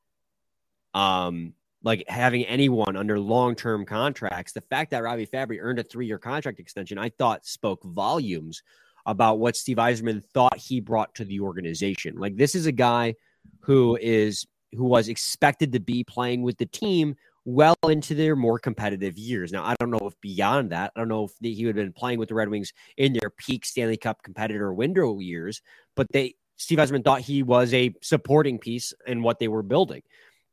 um 0.95 1.53
like 1.85 2.05
having 2.09 2.45
anyone 2.45 2.97
under 2.97 3.19
long-term 3.19 3.85
contracts 3.85 4.53
the 4.53 4.61
fact 4.61 4.91
that 4.91 5.03
robby 5.03 5.27
Fabbri 5.27 5.59
earned 5.61 5.79
a 5.79 5.85
3-year 5.85 6.19
contract 6.19 6.61
extension 6.61 6.99
I 6.99 7.09
thought 7.09 7.47
spoke 7.47 7.83
volumes 7.83 8.63
about 9.07 9.39
what 9.39 9.57
Steve 9.57 9.79
Yzerman 9.79 10.25
thought 10.33 10.57
he 10.57 10.81
brought 10.81 11.15
to 11.17 11.25
the 11.25 11.41
organization. 11.41 12.17
Like 12.17 12.37
this 12.37 12.55
is 12.55 12.67
a 12.67 12.73
guy 12.73 13.15
who 13.61 13.99
is 14.01 14.47
who 14.73 14.85
was 14.85 15.09
expected 15.09 15.73
to 15.73 15.81
be 15.81 16.05
playing 16.05 16.43
with 16.43 16.57
the 16.57 16.67
team 16.67 17.15
well 17.45 17.77
into 17.89 18.15
their 18.15 18.37
more 18.37 18.59
competitive 18.59 19.19
years. 19.19 19.53
Now, 19.53 19.65
I 19.65 19.75
don't 19.81 19.91
know 19.91 20.07
if 20.07 20.21
beyond 20.21 20.71
that, 20.71 20.93
I 20.95 21.01
don't 21.01 21.09
know 21.09 21.25
if 21.25 21.33
he 21.41 21.67
would 21.67 21.77
have 21.77 21.85
been 21.85 21.93
playing 21.93 22.19
with 22.19 22.29
the 22.29 22.35
Red 22.35 22.49
Wings 22.49 22.73
in 22.97 23.13
their 23.13 23.31
peak 23.31 23.65
Stanley 23.65 23.97
Cup 23.97 24.23
competitor 24.23 24.73
window 24.73 25.19
years, 25.19 25.61
but 25.97 26.07
they 26.13 26.35
Steve 26.57 26.79
Yzerman 26.79 27.03
thought 27.05 27.23
he 27.23 27.43
was 27.43 27.75
a 27.75 27.93
supporting 28.03 28.59
piece 28.59 28.93
in 29.07 29.23
what 29.23 29.39
they 29.39 29.49
were 29.49 29.63
building. 29.63 30.03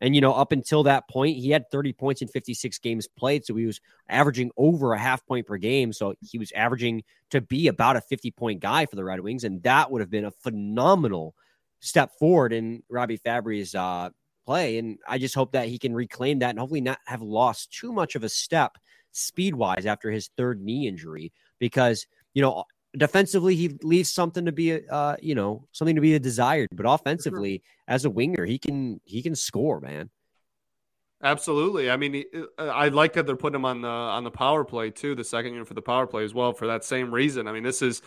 And, 0.02 0.15
you 0.15 0.21
know, 0.21 0.34
up 0.34 0.52
until 0.52 0.84
that 0.84 1.10
point, 1.10 1.38
he 1.38 1.49
had 1.49 1.69
30 1.71 1.93
points 1.93 2.21
in 2.21 2.28
56 2.30 2.80
games 2.80 3.08
played. 3.08 3.45
So 3.45 3.56
he 3.56 3.65
was 3.65 3.82
averaging 4.08 4.49
over 4.58 4.93
a 4.93 4.99
half 4.99 5.25
point 5.25 5.45
per 5.45 5.58
game. 5.58 5.91
So 5.91 6.15
he 6.21 6.38
was 6.38 6.52
averaging 6.54 7.04
to 7.32 7.41
be 7.41 7.67
about 7.67 7.97
a 7.97 8.02
50 8.02 8.32
point 8.32 8.62
guy 8.62 8.86
for 8.86 8.95
the 8.95 9.04
Red 9.04 9.19
Wings. 9.19 9.43
And 9.43 9.62
that 9.63 9.91
would 9.91 10.02
have 10.02 10.10
been 10.10 10.25
a 10.25 10.32
phenomenal 10.32 11.36
step 11.82 12.12
forward 12.17 12.54
in 12.54 12.82
Robby 12.89 13.17
Fabbri's 13.17 13.75
uh, 13.75 14.10
play. 14.49 14.79
And 14.79 14.97
I 15.07 15.19
just 15.19 15.35
hope 15.35 15.51
that 15.51 15.67
he 15.67 15.77
can 15.77 15.93
reclaim 15.93 16.39
that 16.39 16.49
and 16.49 16.59
hopefully 16.59 16.81
not 16.81 16.97
have 17.05 17.21
lost 17.21 17.71
too 17.71 17.93
much 17.93 18.15
of 18.15 18.23
a 18.23 18.29
step 18.29 18.77
speed 19.12 19.53
wise 19.53 19.85
after 19.85 20.09
his 20.09 20.31
third 20.38 20.59
knee 20.59 20.88
injury 20.88 21.31
because 21.59 22.07
you 22.33 22.41
know, 22.41 22.63
defensively 22.97 23.55
he 23.55 23.77
leaves 23.83 24.09
something 24.09 24.45
to 24.45 24.51
be 24.51 24.79
uh 24.89 25.15
you 25.21 25.35
know 25.35 25.67
something 25.73 25.93
to 25.93 26.01
be 26.01 26.17
desired 26.17 26.67
but 26.73 26.88
offensively 26.89 27.57
sure. 27.57 27.95
as 27.95 28.05
a 28.05 28.09
winger 28.09 28.45
he 28.45 28.57
can 28.57 28.99
he 29.03 29.21
can 29.21 29.35
score 29.35 29.79
man 29.79 30.09
absolutely 31.21 31.91
i 31.91 31.95
mean 31.95 32.23
uh, 32.57 32.63
i 32.63 32.88
like 32.88 33.13
that 33.13 33.27
they're 33.27 33.35
putting 33.35 33.57
him 33.57 33.65
on 33.65 33.81
the 33.81 33.88
on 33.88 34.23
the 34.23 34.31
power 34.31 34.65
play 34.65 34.89
too 34.89 35.13
the 35.13 35.23
second 35.23 35.51
unit 35.51 35.67
for 35.67 35.75
the 35.75 35.81
power 35.83 36.07
play 36.07 36.23
as 36.23 36.33
well 36.33 36.51
for 36.51 36.65
that 36.65 36.83
same 36.83 37.13
reason 37.13 37.47
i 37.47 37.51
mean 37.51 37.62
this 37.62 37.83
is 37.83 38.01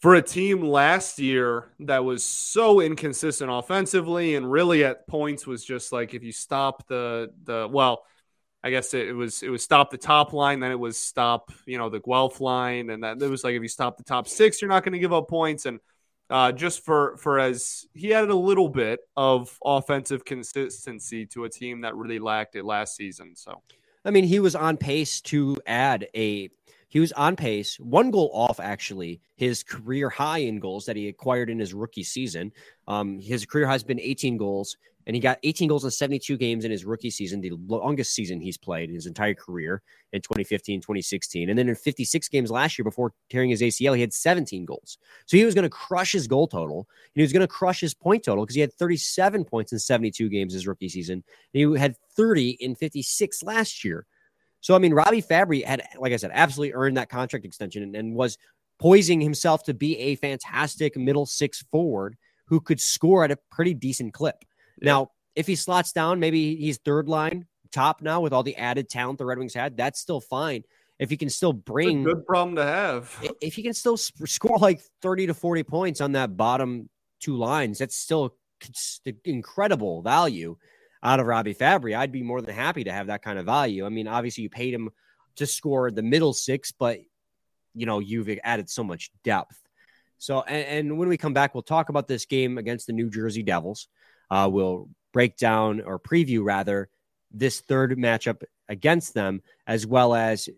for 0.00 0.14
a 0.14 0.22
team 0.22 0.62
last 0.62 1.18
year 1.18 1.72
that 1.80 2.04
was 2.04 2.24
so 2.24 2.80
inconsistent 2.80 3.50
offensively 3.52 4.34
and 4.34 4.50
really 4.50 4.84
at 4.84 5.06
points 5.06 5.46
was 5.46 5.64
just 5.64 5.92
like 5.92 6.14
if 6.14 6.22
you 6.22 6.32
stop 6.32 6.86
the 6.88 7.30
the 7.44 7.68
well 7.70 8.04
I 8.62 8.70
guess 8.70 8.92
it, 8.92 9.08
it, 9.08 9.12
was 9.12 9.42
it 9.42 9.48
was 9.48 9.62
stop 9.62 9.90
the 9.90 9.96
top 9.96 10.32
line, 10.32 10.60
then 10.60 10.70
it 10.70 10.78
was 10.78 10.98
stop 10.98 11.50
you 11.66 11.78
know 11.78 11.88
the 11.88 12.00
Guelph 12.00 12.40
line, 12.40 12.90
and 12.90 13.02
that 13.02 13.22
it 13.22 13.28
was 13.28 13.42
like 13.42 13.54
if 13.54 13.62
you 13.62 13.68
stop 13.68 13.96
the 13.96 14.04
top 14.04 14.28
six, 14.28 14.60
you're 14.60 14.68
not 14.68 14.84
going 14.84 14.92
to 14.92 14.98
give 14.98 15.12
up 15.12 15.28
points. 15.28 15.64
And 15.64 15.80
uh, 16.28 16.52
just 16.52 16.84
for 16.84 17.16
for 17.16 17.38
as 17.38 17.86
he 17.94 18.12
added 18.12 18.30
a 18.30 18.36
little 18.36 18.68
bit 18.68 19.00
of 19.16 19.58
offensive 19.64 20.24
consistency 20.24 21.24
to 21.26 21.44
a 21.44 21.48
team 21.48 21.80
that 21.82 21.96
really 21.96 22.18
lacked 22.18 22.54
it 22.54 22.64
last 22.64 22.96
season. 22.96 23.34
So, 23.34 23.62
I 24.04 24.10
mean, 24.10 24.24
he 24.24 24.40
was 24.40 24.54
on 24.54 24.76
pace 24.76 25.22
to 25.22 25.56
add 25.66 26.06
a 26.14 26.50
he 26.90 26.98
was 26.98 27.12
on 27.12 27.36
pace, 27.36 27.78
one 27.78 28.10
goal 28.10 28.30
off 28.34 28.58
actually 28.60 29.20
his 29.36 29.62
career 29.62 30.10
high 30.10 30.38
in 30.38 30.58
goals 30.58 30.84
that 30.86 30.96
he 30.96 31.08
acquired 31.08 31.48
in 31.48 31.58
his 31.58 31.72
rookie 31.72 32.02
season. 32.02 32.52
Um, 32.88 33.20
his 33.20 33.46
career 33.46 33.66
high 33.66 33.72
has 33.72 33.84
been 33.84 34.00
18 34.00 34.36
goals, 34.36 34.76
and 35.06 35.14
he 35.14 35.20
got 35.20 35.38
18 35.44 35.68
goals 35.68 35.84
in 35.84 35.92
72 35.92 36.36
games 36.36 36.64
in 36.64 36.70
his 36.72 36.84
rookie 36.84 37.10
season, 37.10 37.40
the 37.40 37.52
longest 37.68 38.12
season 38.12 38.40
he's 38.40 38.58
played 38.58 38.88
in 38.88 38.96
his 38.96 39.06
entire 39.06 39.34
career 39.34 39.82
in 40.12 40.20
2015, 40.20 40.80
2016. 40.80 41.48
And 41.48 41.56
then 41.56 41.68
in 41.68 41.76
56 41.76 42.28
games 42.28 42.50
last 42.50 42.76
year 42.76 42.84
before 42.84 43.12
tearing 43.30 43.50
his 43.50 43.62
ACL, 43.62 43.94
he 43.94 44.00
had 44.00 44.12
17 44.12 44.64
goals. 44.64 44.98
So 45.26 45.36
he 45.36 45.44
was 45.44 45.54
going 45.54 45.62
to 45.62 45.70
crush 45.70 46.10
his 46.10 46.26
goal 46.26 46.48
total, 46.48 46.78
and 46.78 47.12
he 47.14 47.22
was 47.22 47.32
going 47.32 47.40
to 47.40 47.48
crush 47.48 47.80
his 47.80 47.94
point 47.94 48.24
total 48.24 48.44
because 48.44 48.56
he 48.56 48.60
had 48.60 48.72
37 48.72 49.44
points 49.44 49.70
in 49.70 49.78
72 49.78 50.28
games 50.28 50.54
his 50.54 50.66
rookie 50.66 50.88
season, 50.88 51.22
and 51.54 51.72
he 51.72 51.78
had 51.78 51.94
30 52.16 52.50
in 52.60 52.74
56 52.74 53.44
last 53.44 53.84
year. 53.84 54.06
So, 54.60 54.74
I 54.74 54.78
mean, 54.78 54.92
Robby 54.92 55.22
Fabbri 55.22 55.64
had, 55.64 55.82
like 55.98 56.12
I 56.12 56.16
said, 56.16 56.30
absolutely 56.34 56.74
earned 56.74 56.96
that 56.96 57.08
contract 57.08 57.44
extension 57.44 57.82
and, 57.82 57.96
and 57.96 58.14
was 58.14 58.36
poising 58.78 59.20
himself 59.20 59.62
to 59.64 59.74
be 59.74 59.96
a 59.98 60.16
fantastic 60.16 60.96
middle 60.96 61.26
six 61.26 61.62
forward 61.70 62.16
who 62.46 62.60
could 62.60 62.80
score 62.80 63.24
at 63.24 63.30
a 63.30 63.38
pretty 63.50 63.74
decent 63.74 64.12
clip. 64.12 64.36
Yeah. 64.80 64.92
Now, 64.92 65.10
if 65.34 65.46
he 65.46 65.54
slots 65.54 65.92
down, 65.92 66.20
maybe 66.20 66.56
he's 66.56 66.78
third 66.78 67.08
line 67.08 67.46
top 67.72 68.02
now 68.02 68.20
with 68.20 68.32
all 68.32 68.42
the 68.42 68.56
added 68.56 68.88
talent 68.88 69.18
the 69.18 69.24
Red 69.24 69.38
Wings 69.38 69.54
had. 69.54 69.76
That's 69.76 70.00
still 70.00 70.20
fine. 70.20 70.64
If 70.98 71.08
he 71.08 71.16
can 71.16 71.30
still 71.30 71.52
bring 71.52 72.04
good 72.04 72.26
problem 72.26 72.56
to 72.56 72.64
have, 72.64 73.16
if 73.40 73.54
he 73.54 73.62
can 73.62 73.72
still 73.72 73.96
score 73.96 74.58
like 74.58 74.82
30 75.02 75.28
to 75.28 75.34
40 75.34 75.62
points 75.62 76.00
on 76.00 76.12
that 76.12 76.36
bottom 76.36 76.90
two 77.20 77.36
lines, 77.36 77.78
that's 77.78 77.96
still 77.96 78.36
incredible 79.24 80.02
value 80.02 80.56
out 81.02 81.20
of 81.20 81.26
Robby 81.26 81.54
Fabbri, 81.54 81.96
I'd 81.96 82.12
be 82.12 82.22
more 82.22 82.42
than 82.42 82.54
happy 82.54 82.84
to 82.84 82.92
have 82.92 83.06
that 83.08 83.22
kind 83.22 83.38
of 83.38 83.46
value. 83.46 83.86
I 83.86 83.88
mean, 83.88 84.06
obviously 84.06 84.42
you 84.42 84.50
paid 84.50 84.74
him 84.74 84.90
to 85.36 85.46
score 85.46 85.90
the 85.90 86.02
middle 86.02 86.32
six, 86.32 86.72
but 86.72 87.00
you 87.74 87.86
know, 87.86 87.98
you've 88.00 88.28
added 88.42 88.68
so 88.68 88.84
much 88.84 89.10
depth. 89.24 89.58
So, 90.18 90.42
and, 90.42 90.88
and 90.88 90.98
when 90.98 91.08
we 91.08 91.16
come 91.16 91.32
back, 91.32 91.54
we'll 91.54 91.62
talk 91.62 91.88
about 91.88 92.08
this 92.08 92.26
game 92.26 92.58
against 92.58 92.86
the 92.86 92.92
New 92.92 93.10
Jersey 93.10 93.42
Devils. 93.42 93.88
Uh, 94.30 94.48
we'll 94.52 94.88
break 95.12 95.36
down 95.36 95.80
or 95.80 95.98
preview 95.98 96.44
rather 96.44 96.88
this 97.30 97.60
third 97.60 97.96
matchup 97.96 98.42
against 98.68 99.14
them, 99.14 99.42
as 99.66 99.86
well 99.86 100.14
as 100.14 100.48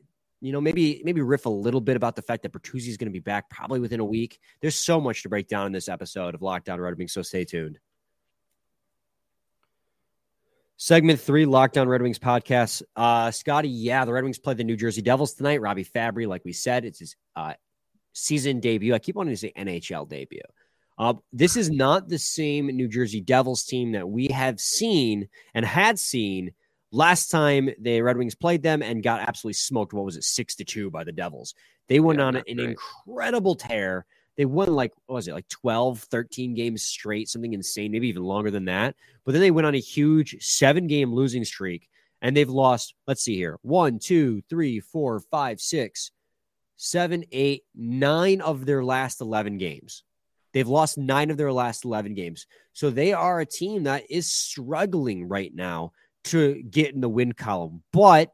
you 0.41 0.53
know 0.53 0.61
maybe 0.61 1.01
maybe 1.05 1.21
riff 1.21 1.47
a 1.47 1.51
little 1.51 1.81
bit 1.81 1.97
about 1.97 2.17
the 2.17 2.23
fact 2.23 2.43
that 2.43 2.53
Bertuzzi 2.53 2.89
is 2.89 2.97
going 2.97 3.07
to 3.07 3.13
be 3.13 3.21
back 3.21 3.49
probably 3.49 3.79
within 3.79 4.01
a 4.01 4.05
week. 4.05 4.41
There's 4.61 4.77
so 4.77 5.01
much 5.01 5.23
to 5.23 5.29
break 5.29 5.49
down 5.49 5.67
in 5.67 5.73
this 5.73 5.89
episode 5.89 6.35
of 6.35 6.43
Locked 6.43 6.69
On 6.69 6.81
Red 6.81 6.99
Wings, 6.99 7.13
so 7.13 7.23
stay 7.23 7.45
tuned. 7.45 7.79
Segment 10.85 11.21
three, 11.21 11.47
Locked 11.47 11.79
On 11.79 11.89
Red 11.89 12.03
Wings 12.03 12.19
podcast. 12.19 12.83
Uh, 12.97 13.31
Scotty, 13.31 13.69
yeah, 13.69 14.05
the 14.05 14.13
Red 14.13 14.25
Wings 14.25 14.41
play 14.41 14.55
the 14.55 14.65
New 14.65 14.77
Jersey 14.77 15.01
Devils 15.01 15.35
tonight. 15.35 15.61
Robby 15.61 15.85
Fabbri, 15.85 16.27
like 16.27 16.45
we 16.45 16.53
said, 16.53 16.85
it's 16.85 16.99
his 16.99 17.15
uh, 17.37 17.55
season 18.15 18.59
debut. 18.59 18.93
I 18.93 18.99
keep 18.99 19.15
wanting 19.15 19.33
to 19.33 19.37
say 19.37 19.53
NHL 19.57 20.09
debut. 20.09 20.41
Uh, 20.99 21.15
this 21.33 21.57
is 21.57 21.71
not 21.71 22.09
the 22.09 22.19
same 22.19 22.67
New 22.67 22.89
Jersey 22.89 23.21
Devils 23.21 23.63
team 23.63 23.93
that 23.93 24.09
we 24.09 24.27
have 24.27 24.59
seen 24.59 25.29
and 25.55 25.65
had 25.65 26.01
seen 26.01 26.51
last 26.91 27.29
time 27.29 27.71
the 27.81 28.03
Red 28.03 28.17
Wings 28.17 28.35
played 28.35 28.65
them 28.65 28.83
and 28.83 29.05
got 29.05 29.21
absolutely 29.21 29.55
smoked. 29.55 29.93
What 29.93 30.05
was 30.05 30.17
it, 30.17 30.25
six 30.25 30.57
to 30.57 30.65
two 30.65 30.91
by 30.91 31.05
the 31.05 31.13
Devils? 31.13 31.55
They 31.87 32.01
went 32.01 32.19
yeah, 32.19 32.25
on 32.25 32.35
an 32.35 32.43
right. 32.49 32.59
incredible 32.59 33.55
tear 33.55 34.05
they 34.37 34.45
won 34.45 34.69
like 34.69 34.93
what 35.07 35.17
was 35.17 35.29
it 35.29 35.35
like 35.35 35.49
12 35.49 36.01
13 36.01 36.55
games 36.55 36.83
straight 36.83 37.29
something 37.29 37.53
insane 37.53 37.93
maybe 37.93 38.09
even 38.09 38.23
longer 38.23 38.51
than 38.51 38.67
that. 38.67 38.95
But 39.25 39.33
then 39.33 39.41
they 39.41 39.51
went 39.51 39.67
on 39.67 39.75
a 39.75 39.81
huge 39.81 40.37
seven 40.41 40.87
game 40.87 41.13
losing 41.13 41.45
streak 41.45 41.89
and 42.21 42.37
they've 42.37 42.49
lost 42.49 42.95
let's 43.07 43.23
see 43.23 43.37
here 43.37 43.59
one 43.63 43.99
two 43.99 44.43
three 44.49 44.81
four 44.81 45.21
five 45.21 45.61
six 45.61 46.11
seven 46.77 47.25
eight 47.33 47.65
nine 47.75 48.41
of 48.41 48.67
their 48.67 48.85
last 48.85 49.21
11 49.21 49.59
games. 49.59 50.05
They've 50.53 50.69
lost 50.69 50.99
nine 50.99 51.31
of 51.31 51.37
their 51.37 51.53
last 51.53 51.85
11 51.85 52.15
games. 52.15 52.47
So 52.73 52.91
they 52.91 53.13
are 53.13 53.41
a 53.41 53.47
team 53.47 53.85
that 53.85 54.11
is 54.11 54.31
struggling 54.31 55.29
right 55.29 55.55
now 55.55 55.93
to 56.25 56.63
get 56.63 56.95
in 56.95 57.01
the 57.01 57.09
win 57.09 57.33
column. 57.33 57.83
But 57.93 58.33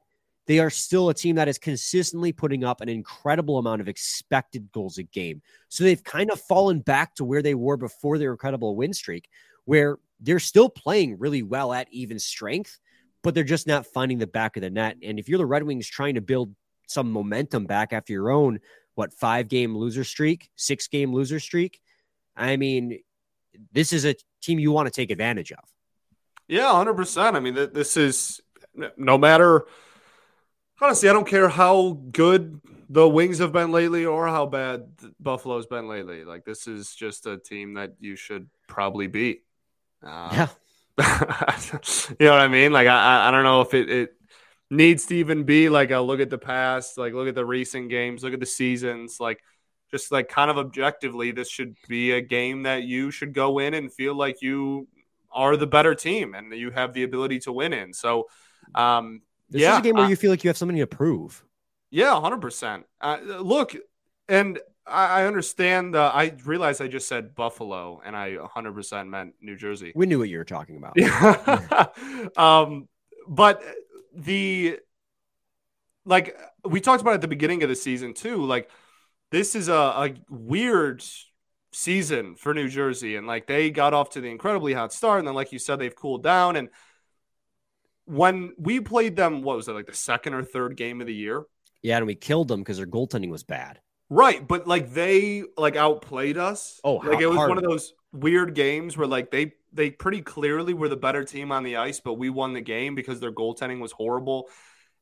they 0.48 0.58
are 0.58 0.70
still 0.70 1.10
a 1.10 1.14
team 1.14 1.36
that 1.36 1.46
is 1.46 1.58
consistently 1.58 2.32
putting 2.32 2.64
up 2.64 2.80
an 2.80 2.88
incredible 2.88 3.58
amount 3.58 3.82
of 3.82 3.88
expected 3.88 4.72
goals 4.72 4.96
a 4.96 5.02
game. 5.02 5.42
So 5.68 5.84
they've 5.84 6.02
kind 6.02 6.30
of 6.30 6.40
fallen 6.40 6.80
back 6.80 7.14
to 7.16 7.24
where 7.24 7.42
they 7.42 7.54
were 7.54 7.76
before 7.76 8.16
their 8.16 8.32
incredible 8.32 8.74
win 8.74 8.94
streak, 8.94 9.28
where 9.66 9.98
they're 10.20 10.40
still 10.40 10.70
playing 10.70 11.18
really 11.18 11.42
well 11.42 11.74
at 11.74 11.86
even 11.92 12.18
strength, 12.18 12.80
but 13.22 13.34
they're 13.34 13.44
just 13.44 13.66
not 13.66 13.86
finding 13.86 14.16
the 14.16 14.26
back 14.26 14.56
of 14.56 14.62
the 14.62 14.70
net. 14.70 14.96
And 15.02 15.18
if 15.18 15.28
you're 15.28 15.36
the 15.36 15.44
Red 15.44 15.64
Wings 15.64 15.86
trying 15.86 16.14
to 16.14 16.22
build 16.22 16.54
some 16.88 17.12
momentum 17.12 17.66
back 17.66 17.92
after 17.92 18.14
your 18.14 18.30
own, 18.30 18.60
what, 18.94 19.12
five 19.12 19.48
game 19.48 19.76
loser 19.76 20.02
streak, 20.02 20.48
six 20.56 20.88
game 20.88 21.12
loser 21.12 21.40
streak, 21.40 21.78
I 22.34 22.56
mean, 22.56 23.00
this 23.72 23.92
is 23.92 24.06
a 24.06 24.14
team 24.40 24.58
you 24.58 24.72
want 24.72 24.86
to 24.86 24.92
take 24.92 25.10
advantage 25.10 25.52
of. 25.52 25.64
Yeah, 26.48 26.70
100%. 26.70 27.34
I 27.34 27.40
mean, 27.40 27.54
this 27.54 27.98
is 27.98 28.40
no 28.96 29.18
matter 29.18 29.66
honestly, 30.80 31.08
I 31.08 31.12
don't 31.12 31.26
care 31.26 31.48
how 31.48 32.00
good 32.10 32.60
the 32.88 33.08
Wings 33.08 33.38
have 33.38 33.52
been 33.52 33.70
lately 33.70 34.06
or 34.06 34.26
how 34.28 34.46
bad 34.46 34.88
Buffalo's 35.20 35.66
been 35.66 35.88
lately. 35.88 36.24
Like 36.24 36.44
this 36.44 36.66
is 36.66 36.94
just 36.94 37.26
a 37.26 37.38
team 37.38 37.74
that 37.74 37.94
you 38.00 38.16
should 38.16 38.48
probably 38.66 39.06
beat. 39.06 39.42
Uh, 40.02 40.30
yeah. 40.32 40.48
you 42.18 42.26
know 42.26 42.32
what 42.32 42.40
I 42.40 42.48
mean? 42.48 42.72
Like 42.72 42.88
I, 42.88 43.28
I 43.28 43.30
don't 43.30 43.44
know 43.44 43.60
if 43.60 43.74
it, 43.74 43.90
it 43.90 44.10
needs 44.70 45.06
to 45.06 45.16
even 45.16 45.44
be 45.44 45.68
like 45.68 45.90
a 45.90 46.00
look 46.00 46.20
at 46.20 46.30
the 46.30 46.38
past, 46.38 46.98
like 46.98 47.12
look 47.12 47.28
at 47.28 47.34
the 47.34 47.44
recent 47.44 47.90
games, 47.90 48.22
look 48.22 48.34
at 48.34 48.40
the 48.40 48.46
seasons, 48.46 49.18
like 49.20 49.40
just 49.90 50.12
like 50.12 50.28
kind 50.28 50.50
of 50.50 50.58
objectively, 50.58 51.30
this 51.30 51.48
should 51.48 51.76
be 51.88 52.12
a 52.12 52.20
game 52.20 52.64
that 52.64 52.82
you 52.82 53.10
should 53.10 53.32
go 53.32 53.58
in 53.58 53.74
and 53.74 53.92
feel 53.92 54.14
like 54.14 54.42
you 54.42 54.88
are 55.30 55.56
the 55.56 55.66
better 55.66 55.94
team 55.94 56.34
and 56.34 56.52
you 56.52 56.70
have 56.70 56.92
the 56.94 57.04
ability 57.04 57.38
to 57.40 57.52
win 57.52 57.72
in. 57.72 57.92
So 57.92 58.26
um, 58.74 59.22
this 59.50 59.62
yeah, 59.62 59.74
is 59.74 59.78
a 59.78 59.82
game 59.82 59.94
where 59.94 60.04
uh, 60.04 60.08
you 60.08 60.16
feel 60.16 60.30
like 60.30 60.44
you 60.44 60.48
have 60.48 60.56
something 60.56 60.76
to 60.76 60.86
prove. 60.86 61.44
Yeah, 61.90 62.20
hundred 62.20 62.36
uh, 62.36 62.40
percent. 62.40 62.86
Look, 63.24 63.74
and 64.28 64.58
I, 64.86 65.22
I 65.22 65.26
understand. 65.26 65.96
Uh, 65.96 66.10
I 66.14 66.34
realized 66.44 66.82
I 66.82 66.88
just 66.88 67.08
said 67.08 67.34
Buffalo, 67.34 68.02
and 68.04 68.16
I 68.16 68.36
hundred 68.52 68.74
percent 68.74 69.08
meant 69.08 69.34
New 69.40 69.56
Jersey. 69.56 69.92
We 69.94 70.06
knew 70.06 70.18
what 70.18 70.28
you 70.28 70.38
were 70.38 70.44
talking 70.44 70.76
about. 70.76 70.94
Yeah. 70.96 71.86
um, 72.36 72.88
but 73.26 73.62
the 74.14 74.78
like 76.04 76.36
we 76.64 76.80
talked 76.80 77.02
about 77.02 77.14
at 77.14 77.20
the 77.20 77.28
beginning 77.28 77.62
of 77.62 77.68
the 77.68 77.76
season 77.76 78.14
too. 78.14 78.44
Like 78.44 78.70
this 79.30 79.54
is 79.54 79.68
a, 79.68 79.72
a 79.72 80.14
weird 80.28 81.02
season 81.72 82.34
for 82.34 82.54
New 82.54 82.68
Jersey, 82.68 83.16
and 83.16 83.26
like 83.26 83.46
they 83.46 83.70
got 83.70 83.94
off 83.94 84.10
to 84.10 84.20
the 84.20 84.30
incredibly 84.30 84.74
hot 84.74 84.92
start, 84.92 85.20
and 85.20 85.28
then 85.28 85.34
like 85.34 85.52
you 85.52 85.58
said, 85.58 85.78
they've 85.78 85.94
cooled 85.94 86.22
down 86.22 86.56
and 86.56 86.68
when 88.08 88.54
we 88.56 88.80
played 88.80 89.16
them, 89.16 89.42
what 89.42 89.56
was 89.56 89.68
it 89.68 89.72
like 89.72 89.86
the 89.86 89.94
second 89.94 90.34
or 90.34 90.42
third 90.42 90.76
game 90.76 91.00
of 91.00 91.06
the 91.06 91.14
year? 91.14 91.44
Yeah, 91.82 91.98
and 91.98 92.06
we 92.06 92.14
killed 92.14 92.48
them 92.48 92.60
because 92.60 92.78
their 92.78 92.86
goaltending 92.86 93.30
was 93.30 93.42
bad. 93.42 93.80
Right, 94.10 94.46
but 94.46 94.66
like 94.66 94.92
they 94.92 95.44
like 95.56 95.76
outplayed 95.76 96.38
us. 96.38 96.80
Oh, 96.82 96.96
like 96.96 97.20
it 97.20 97.26
was 97.26 97.36
one 97.36 97.58
of 97.58 97.64
those 97.64 97.92
weird 98.12 98.54
games 98.54 98.96
where 98.96 99.06
like 99.06 99.30
they 99.30 99.52
they 99.72 99.90
pretty 99.90 100.22
clearly 100.22 100.72
were 100.72 100.88
the 100.88 100.96
better 100.96 101.24
team 101.24 101.52
on 101.52 101.62
the 101.62 101.76
ice, 101.76 102.00
but 102.00 102.14
we 102.14 102.30
won 102.30 102.54
the 102.54 102.62
game 102.62 102.94
because 102.94 103.20
their 103.20 103.32
goaltending 103.32 103.80
was 103.80 103.92
horrible. 103.92 104.48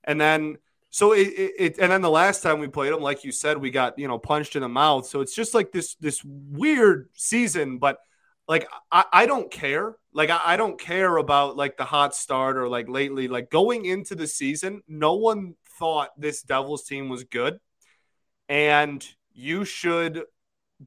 And 0.02 0.20
then 0.20 0.58
so 0.90 1.12
it, 1.12 1.28
it, 1.28 1.52
it, 1.58 1.78
and 1.78 1.92
then 1.92 2.00
the 2.00 2.10
last 2.10 2.42
time 2.42 2.58
we 2.58 2.66
played 2.66 2.92
them, 2.92 3.00
like 3.00 3.22
you 3.22 3.30
said, 3.30 3.58
we 3.58 3.70
got 3.70 3.96
you 3.98 4.08
know 4.08 4.18
punched 4.18 4.56
in 4.56 4.62
the 4.62 4.68
mouth. 4.68 5.06
So 5.06 5.20
it's 5.20 5.34
just 5.34 5.54
like 5.54 5.70
this 5.70 5.94
this 5.96 6.20
weird 6.24 7.08
season, 7.14 7.78
but 7.78 7.98
like 8.48 8.68
I, 8.90 9.04
I 9.12 9.26
don't 9.26 9.50
care. 9.50 9.96
Like 10.12 10.30
I, 10.30 10.40
I 10.44 10.56
don't 10.56 10.78
care 10.80 11.16
about 11.16 11.56
like 11.56 11.76
the 11.76 11.84
hot 11.84 12.14
start 12.14 12.56
or 12.56 12.68
like 12.68 12.88
lately. 12.88 13.28
Like 13.28 13.50
going 13.50 13.84
into 13.84 14.14
the 14.14 14.26
season, 14.26 14.82
no 14.88 15.14
one 15.14 15.54
thought 15.78 16.10
this 16.18 16.42
Devils 16.42 16.84
team 16.84 17.08
was 17.08 17.24
good. 17.24 17.58
And 18.48 19.06
you 19.32 19.64
should 19.64 20.22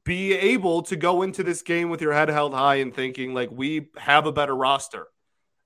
be 0.04 0.34
able 0.34 0.84
to 0.84 0.96
go 0.96 1.22
into 1.22 1.44
this 1.44 1.62
game 1.62 1.90
with 1.90 2.02
your 2.02 2.14
head 2.14 2.30
held 2.30 2.54
high 2.54 2.76
and 2.76 2.94
thinking 2.94 3.34
like 3.34 3.50
we 3.52 3.90
have 3.98 4.26
a 4.26 4.32
better 4.32 4.56
roster 4.56 5.08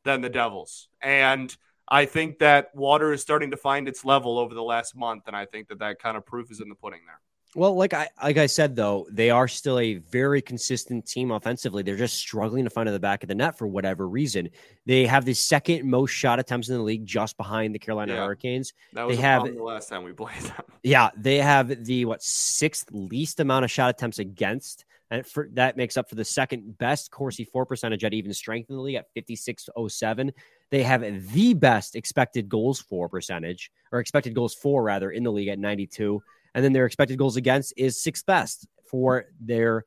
than 0.03 0.21
the 0.21 0.29
Devils. 0.29 0.87
And 1.01 1.55
I 1.87 2.05
think 2.05 2.39
that 2.39 2.73
water 2.73 3.11
is 3.11 3.21
starting 3.21 3.51
to 3.51 3.57
find 3.57 3.87
its 3.87 4.05
level 4.05 4.39
over 4.39 4.53
the 4.53 4.63
last 4.63 4.95
month, 4.95 5.23
and 5.27 5.35
I 5.35 5.45
think 5.45 5.67
that 5.67 5.79
that 5.79 5.99
kind 5.99 6.15
of 6.15 6.25
proof 6.25 6.49
is 6.49 6.61
in 6.61 6.69
the 6.69 6.75
pudding 6.75 7.01
there. 7.05 7.19
Well, 7.55 7.75
like 7.75 7.93
I 7.93 8.09
like 8.21 8.37
I 8.37 8.47
said 8.47 8.75
though, 8.75 9.05
they 9.11 9.29
are 9.29 9.47
still 9.47 9.77
a 9.77 9.95
very 9.95 10.41
consistent 10.41 11.05
team 11.05 11.31
offensively. 11.31 11.83
They're 11.83 11.95
just 11.95 12.17
struggling 12.17 12.63
to 12.63 12.69
find 12.69 12.89
the 12.89 12.99
back 12.99 13.23
of 13.23 13.27
the 13.27 13.35
net 13.35 13.57
for 13.57 13.67
whatever 13.67 14.07
reason. 14.07 14.49
They 14.85 15.05
have 15.05 15.23
the 15.23 15.35
second 15.35 15.87
most 15.87 16.11
shot 16.11 16.39
attempts 16.39 16.69
in 16.69 16.75
the 16.75 16.81
league, 16.81 17.05
just 17.05 17.37
behind 17.37 17.75
the 17.75 17.79
Carolina 17.79 18.13
yeah, 18.13 18.23
Hurricanes. 18.23 18.73
That 18.93 19.07
was 19.07 19.17
they 19.17 19.21
have 19.21 19.43
the 19.43 19.61
last 19.61 19.89
time 19.89 20.03
we 20.03 20.13
played 20.13 20.41
them. 20.41 20.63
Yeah, 20.83 21.11
they 21.15 21.37
have 21.37 21.85
the 21.85 22.05
what 22.05 22.21
sixth 22.21 22.89
least 22.91 23.39
amount 23.39 23.63
of 23.65 23.71
shot 23.71 23.89
attempts 23.89 24.19
against, 24.19 24.83
and 25.11 25.25
for, 25.25 25.47
that 25.53 25.77
makes 25.77 25.95
up 25.95 26.09
for 26.09 26.15
the 26.15 26.25
second 26.25 26.77
best 26.77 27.09
Corsi 27.09 27.45
for 27.45 27.65
percentage 27.65 28.03
at 28.03 28.13
even 28.13 28.33
strength 28.33 28.69
in 28.69 28.75
the 28.75 28.81
league 28.81 28.95
at 28.95 29.11
fifty 29.13 29.35
six 29.35 29.69
oh 29.75 29.87
seven. 29.87 30.33
They 30.71 30.83
have 30.83 31.01
the 31.31 31.53
best 31.53 31.95
expected 31.95 32.49
goals 32.49 32.81
for 32.81 33.07
percentage, 33.07 33.71
or 33.91 33.99
expected 33.99 34.33
goals 34.33 34.55
for 34.55 34.83
rather, 34.83 35.11
in 35.11 35.23
the 35.23 35.31
league 35.31 35.49
at 35.49 35.59
ninety 35.59 35.85
two 35.87 36.23
and 36.53 36.63
then 36.63 36.73
their 36.73 36.85
expected 36.85 37.17
goals 37.17 37.35
against 37.35 37.73
is 37.77 38.01
sixth 38.01 38.25
best 38.25 38.67
for 38.89 39.25
their 39.39 39.85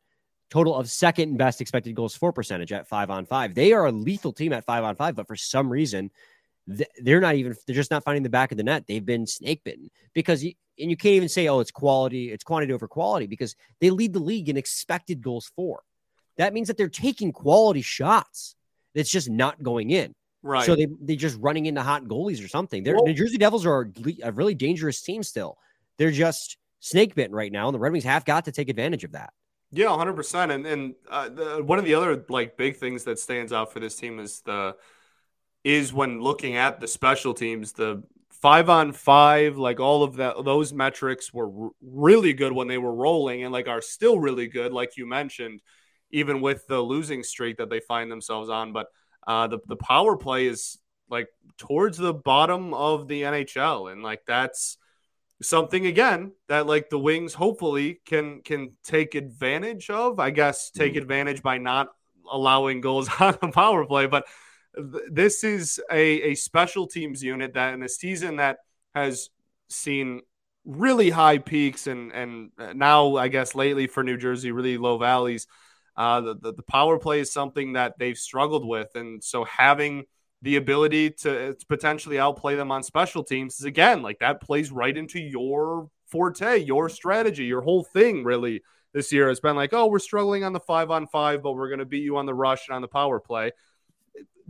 total 0.50 0.74
of 0.74 0.88
second 0.88 1.36
best 1.36 1.60
expected 1.60 1.94
goals 1.94 2.14
for 2.14 2.32
percentage 2.32 2.72
at 2.72 2.86
five 2.88 3.10
on 3.10 3.26
five. 3.26 3.54
They 3.54 3.72
are 3.72 3.86
a 3.86 3.92
lethal 3.92 4.32
team 4.32 4.52
at 4.52 4.64
five 4.64 4.84
on 4.84 4.94
five, 4.94 5.16
but 5.16 5.26
for 5.26 5.36
some 5.36 5.68
reason, 5.68 6.10
they're 6.66 7.20
not 7.20 7.34
even, 7.36 7.54
they're 7.66 7.76
just 7.76 7.90
not 7.90 8.04
finding 8.04 8.22
the 8.22 8.28
back 8.28 8.50
of 8.50 8.56
the 8.56 8.64
net. 8.64 8.86
They've 8.86 9.04
been 9.04 9.26
snake 9.26 9.62
bitten 9.64 9.90
because, 10.12 10.44
you, 10.44 10.52
and 10.78 10.90
you 10.90 10.96
can't 10.96 11.14
even 11.14 11.28
say, 11.28 11.48
oh, 11.48 11.60
it's 11.60 11.70
quality, 11.70 12.30
it's 12.30 12.44
quantity 12.44 12.72
over 12.72 12.88
quality 12.88 13.26
because 13.26 13.54
they 13.80 13.90
lead 13.90 14.12
the 14.12 14.18
league 14.18 14.48
in 14.48 14.56
expected 14.56 15.22
goals 15.22 15.50
for. 15.56 15.82
That 16.36 16.52
means 16.52 16.68
that 16.68 16.76
they're 16.76 16.88
taking 16.88 17.32
quality 17.32 17.82
shots. 17.82 18.56
that's 18.96 19.10
just 19.10 19.28
not 19.28 19.62
going 19.62 19.90
in. 19.90 20.14
Right. 20.42 20.64
So 20.64 20.74
they, 20.74 20.88
they're 21.00 21.16
just 21.16 21.38
running 21.38 21.66
into 21.66 21.82
hot 21.82 22.04
goalies 22.04 22.42
or 22.44 22.48
something. 22.48 22.82
They're, 22.82 22.96
New 22.96 23.14
Jersey 23.14 23.36
Devils 23.36 23.66
are 23.66 23.90
a 24.22 24.32
really 24.32 24.54
dangerous 24.54 25.02
team 25.02 25.22
still. 25.22 25.58
They're 25.98 26.10
just 26.10 26.56
snake 26.80 27.14
bitten 27.14 27.34
right 27.34 27.52
now, 27.52 27.68
and 27.68 27.74
the 27.74 27.78
Red 27.78 27.92
Wings 27.92 28.04
have 28.04 28.24
got 28.24 28.44
to 28.46 28.52
take 28.52 28.68
advantage 28.68 29.04
of 29.04 29.12
that. 29.12 29.32
Yeah, 29.70 29.86
100%. 29.86 30.52
And 30.54 30.66
and 30.66 30.94
uh, 31.10 31.28
the, 31.28 31.64
one 31.64 31.78
of 31.78 31.84
the 31.84 31.94
other 31.94 32.24
like 32.28 32.56
big 32.56 32.76
things 32.76 33.04
that 33.04 33.18
stands 33.18 33.52
out 33.52 33.72
for 33.72 33.80
this 33.80 33.96
team 33.96 34.18
is 34.20 34.40
the 34.40 34.76
is 35.64 35.92
when 35.92 36.20
looking 36.20 36.56
at 36.56 36.78
the 36.78 36.86
special 36.86 37.34
teams, 37.34 37.72
the 37.72 38.02
five 38.30 38.68
on 38.70 38.92
five, 38.92 39.56
like 39.56 39.80
all 39.80 40.04
of 40.04 40.16
that, 40.16 40.44
those 40.44 40.72
metrics 40.72 41.32
were 41.32 41.64
r- 41.64 41.70
really 41.82 42.32
good 42.32 42.52
when 42.52 42.68
they 42.68 42.78
were 42.78 42.94
rolling, 42.94 43.42
and 43.42 43.52
like 43.52 43.66
are 43.66 43.82
still 43.82 44.20
really 44.20 44.46
good, 44.46 44.72
like 44.72 44.96
you 44.96 45.06
mentioned, 45.06 45.60
even 46.12 46.40
with 46.40 46.66
the 46.68 46.80
losing 46.80 47.24
streak 47.24 47.56
that 47.56 47.70
they 47.70 47.80
find 47.80 48.10
themselves 48.10 48.48
on. 48.48 48.72
But 48.72 48.86
uh, 49.26 49.48
the 49.48 49.58
the 49.66 49.76
power 49.76 50.16
play 50.16 50.46
is 50.46 50.78
like 51.10 51.28
towards 51.58 51.98
the 51.98 52.14
bottom 52.14 52.72
of 52.72 53.08
the 53.08 53.22
NHL, 53.22 53.90
and 53.90 54.02
like 54.02 54.22
that's 54.26 54.78
something 55.42 55.86
again 55.86 56.32
that 56.48 56.66
like 56.66 56.88
the 56.88 56.98
wings 56.98 57.34
hopefully 57.34 58.00
can 58.06 58.40
can 58.42 58.72
take 58.82 59.14
advantage 59.14 59.90
of 59.90 60.18
i 60.18 60.30
guess 60.30 60.70
take 60.70 60.94
mm. 60.94 60.98
advantage 60.98 61.42
by 61.42 61.58
not 61.58 61.88
allowing 62.30 62.80
goals 62.80 63.08
on 63.20 63.36
the 63.40 63.48
power 63.48 63.84
play. 63.86 64.06
But 64.06 64.26
th- 64.74 65.04
this 65.10 65.44
is 65.44 65.80
a, 65.90 66.30
a 66.30 66.34
special 66.34 66.86
teams 66.86 67.22
unit 67.22 67.54
that 67.54 67.74
in 67.74 67.82
a 67.82 67.88
season 67.88 68.36
that 68.36 68.58
has 68.94 69.30
seen 69.68 70.22
really 70.64 71.10
high 71.10 71.38
peaks 71.38 71.86
and 71.86 72.10
and 72.10 72.50
now 72.74 73.14
i 73.14 73.28
guess 73.28 73.54
lately 73.54 73.86
for 73.86 74.02
new 74.02 74.16
jersey 74.16 74.50
really 74.50 74.78
low 74.78 74.98
valleys. 74.98 75.46
Uh, 75.96 76.20
the, 76.20 76.34
the, 76.34 76.52
the 76.52 76.62
power 76.62 76.98
play 76.98 77.20
is 77.20 77.32
something 77.32 77.72
that 77.72 77.94
they've 77.98 78.18
struggled 78.18 78.66
with. 78.66 78.88
And 78.96 79.24
so 79.24 79.44
having 79.44 80.04
the 80.46 80.54
ability 80.54 81.10
to, 81.10 81.54
to 81.54 81.66
potentially 81.66 82.20
outplay 82.20 82.54
them 82.54 82.70
on 82.70 82.80
special 82.80 83.24
teams 83.24 83.58
is 83.58 83.64
again 83.64 84.00
like 84.00 84.20
that 84.20 84.40
plays 84.40 84.70
right 84.70 84.96
into 84.96 85.18
your 85.18 85.90
forte, 86.06 86.58
your 86.58 86.88
strategy, 86.88 87.46
your 87.46 87.62
whole 87.62 87.82
thing 87.82 88.22
really 88.22 88.62
this 88.94 89.10
year 89.10 89.28
has 89.28 89.40
been 89.40 89.56
like, 89.56 89.72
oh, 89.72 89.88
we're 89.88 89.98
struggling 89.98 90.44
on 90.44 90.52
the 90.52 90.60
five 90.60 90.92
on 90.92 91.08
five, 91.08 91.42
but 91.42 91.54
we're 91.54 91.66
going 91.66 91.80
to 91.80 91.84
beat 91.84 92.04
you 92.04 92.16
on 92.16 92.26
the 92.26 92.32
rush 92.32 92.68
and 92.68 92.76
on 92.76 92.80
the 92.80 92.86
power 92.86 93.18
play. 93.18 93.50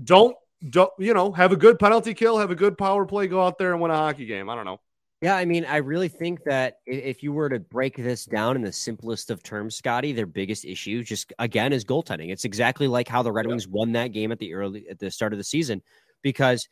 Don't 0.04 0.36
don't 0.68 0.90
you 0.98 1.14
know 1.14 1.32
have 1.32 1.52
a 1.52 1.56
good 1.56 1.78
penalty 1.78 2.12
kill, 2.12 2.36
have 2.36 2.50
a 2.50 2.54
good 2.54 2.76
power 2.76 3.06
play, 3.06 3.26
go 3.26 3.42
out 3.42 3.56
there 3.56 3.72
and 3.72 3.80
win 3.80 3.90
a 3.90 3.96
hockey 3.96 4.26
game. 4.26 4.50
I 4.50 4.54
don't 4.54 4.66
know. 4.66 4.80
Yeah, 5.22 5.34
I 5.34 5.46
mean, 5.46 5.64
I 5.64 5.78
really 5.78 6.08
think 6.08 6.44
that 6.44 6.78
if 6.84 7.22
you 7.22 7.32
were 7.32 7.48
to 7.48 7.58
break 7.58 7.96
this 7.96 8.26
down 8.26 8.54
in 8.54 8.62
the 8.62 8.72
simplest 8.72 9.30
of 9.30 9.42
terms, 9.42 9.74
Scotty, 9.74 10.12
their 10.12 10.26
biggest 10.26 10.66
issue, 10.66 11.02
just 11.02 11.32
again, 11.38 11.72
is 11.72 11.86
goaltending. 11.86 12.30
It's 12.30 12.44
exactly 12.44 12.86
like 12.86 13.08
how 13.08 13.22
the 13.22 13.32
Red 13.32 13.46
Wings 13.46 13.66
won 13.66 13.92
that 13.92 14.08
game 14.08 14.30
at 14.30 14.38
the 14.38 14.52
early 14.52 14.86
at 14.90 14.98
the 14.98 15.10
start 15.10 15.32
of 15.32 15.38
the 15.38 15.44
season 15.44 15.82
because 16.22 16.68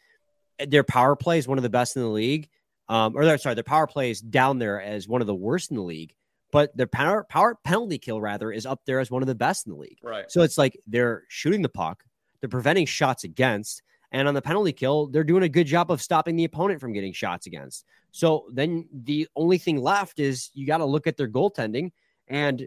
their 0.66 0.84
power 0.84 1.16
play 1.16 1.38
is 1.38 1.48
one 1.48 1.58
of 1.58 1.62
the 1.62 1.70
best 1.70 1.96
in 1.96 2.02
the 2.02 2.08
league. 2.08 2.48
Um, 2.88 3.16
or 3.16 3.38
sorry, 3.38 3.54
their 3.54 3.64
power 3.64 3.86
play 3.86 4.10
is 4.10 4.20
down 4.20 4.58
there 4.58 4.80
as 4.80 5.08
one 5.08 5.22
of 5.22 5.26
the 5.26 5.34
worst 5.34 5.70
in 5.70 5.76
the 5.76 5.82
league, 5.82 6.14
but 6.52 6.76
their 6.76 6.86
power 6.86 7.24
power 7.24 7.56
penalty 7.64 7.96
kill 7.96 8.20
rather 8.20 8.52
is 8.52 8.66
up 8.66 8.82
there 8.84 9.00
as 9.00 9.10
one 9.10 9.22
of 9.22 9.26
the 9.26 9.34
best 9.34 9.66
in 9.66 9.72
the 9.72 9.78
league. 9.78 9.98
Right. 10.02 10.30
So 10.30 10.42
it's 10.42 10.58
like 10.58 10.78
they're 10.86 11.24
shooting 11.28 11.62
the 11.62 11.70
puck, 11.70 12.04
they're 12.40 12.50
preventing 12.50 12.84
shots 12.84 13.24
against, 13.24 13.82
and 14.12 14.28
on 14.28 14.34
the 14.34 14.42
penalty 14.42 14.72
kill, 14.72 15.06
they're 15.06 15.24
doing 15.24 15.44
a 15.44 15.48
good 15.48 15.66
job 15.66 15.90
of 15.90 16.02
stopping 16.02 16.36
the 16.36 16.44
opponent 16.44 16.78
from 16.78 16.92
getting 16.92 17.14
shots 17.14 17.46
against. 17.46 17.86
So 18.14 18.46
then 18.52 18.86
the 18.92 19.26
only 19.34 19.58
thing 19.58 19.82
left 19.82 20.20
is 20.20 20.50
you 20.54 20.68
got 20.68 20.76
to 20.76 20.84
look 20.84 21.08
at 21.08 21.16
their 21.16 21.26
goaltending. 21.26 21.90
And 22.28 22.64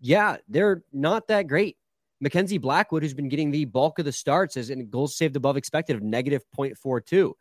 yeah, 0.00 0.38
they're 0.48 0.84
not 0.90 1.28
that 1.28 1.48
great. 1.48 1.76
Mackenzie 2.22 2.56
Blackwood, 2.56 3.02
who's 3.02 3.12
been 3.12 3.28
getting 3.28 3.50
the 3.50 3.66
bulk 3.66 3.98
of 3.98 4.06
the 4.06 4.12
starts, 4.12 4.56
is 4.56 4.70
in 4.70 4.88
goals 4.88 5.14
saved 5.14 5.36
above 5.36 5.58
expected 5.58 5.96
of 5.96 6.02
negative 6.02 6.42
0.42. 6.56 7.34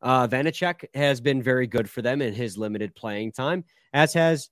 Uh, 0.00 0.26
Vanecek 0.26 0.86
has 0.94 1.20
been 1.20 1.42
very 1.42 1.66
good 1.66 1.88
for 1.88 2.00
them 2.00 2.22
in 2.22 2.32
his 2.32 2.56
limited 2.56 2.94
playing 2.94 3.32
time, 3.32 3.62
as 3.92 4.14
has 4.14 4.48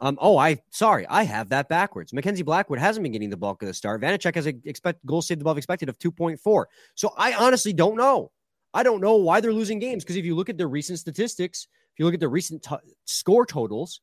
um, 0.00 0.16
oh, 0.18 0.38
I 0.38 0.62
sorry, 0.70 1.06
I 1.08 1.24
have 1.24 1.50
that 1.50 1.68
backwards. 1.68 2.14
Mackenzie 2.14 2.42
Blackwood 2.42 2.78
hasn't 2.78 3.02
been 3.02 3.12
getting 3.12 3.28
the 3.28 3.36
bulk 3.36 3.60
of 3.60 3.68
the 3.68 3.74
start. 3.74 4.00
Vanecek 4.00 4.34
has 4.34 4.46
a 4.46 4.54
expect 4.64 5.04
goal 5.04 5.20
saved 5.20 5.42
above 5.42 5.58
expected 5.58 5.90
of 5.90 5.98
2.4. 5.98 6.64
So 6.94 7.12
I 7.18 7.34
honestly 7.34 7.74
don't 7.74 7.98
know. 7.98 8.30
I 8.72 8.82
don't 8.82 9.00
know 9.00 9.16
why 9.16 9.40
they're 9.40 9.52
losing 9.52 9.78
games 9.78 10.04
because 10.04 10.16
if 10.16 10.24
you 10.24 10.34
look 10.34 10.48
at 10.48 10.58
their 10.58 10.68
recent 10.68 10.98
statistics, 10.98 11.66
if 11.92 11.98
you 11.98 12.04
look 12.04 12.14
at 12.14 12.20
the 12.20 12.28
recent 12.28 12.62
t- 12.62 12.76
score 13.04 13.44
totals, 13.44 14.00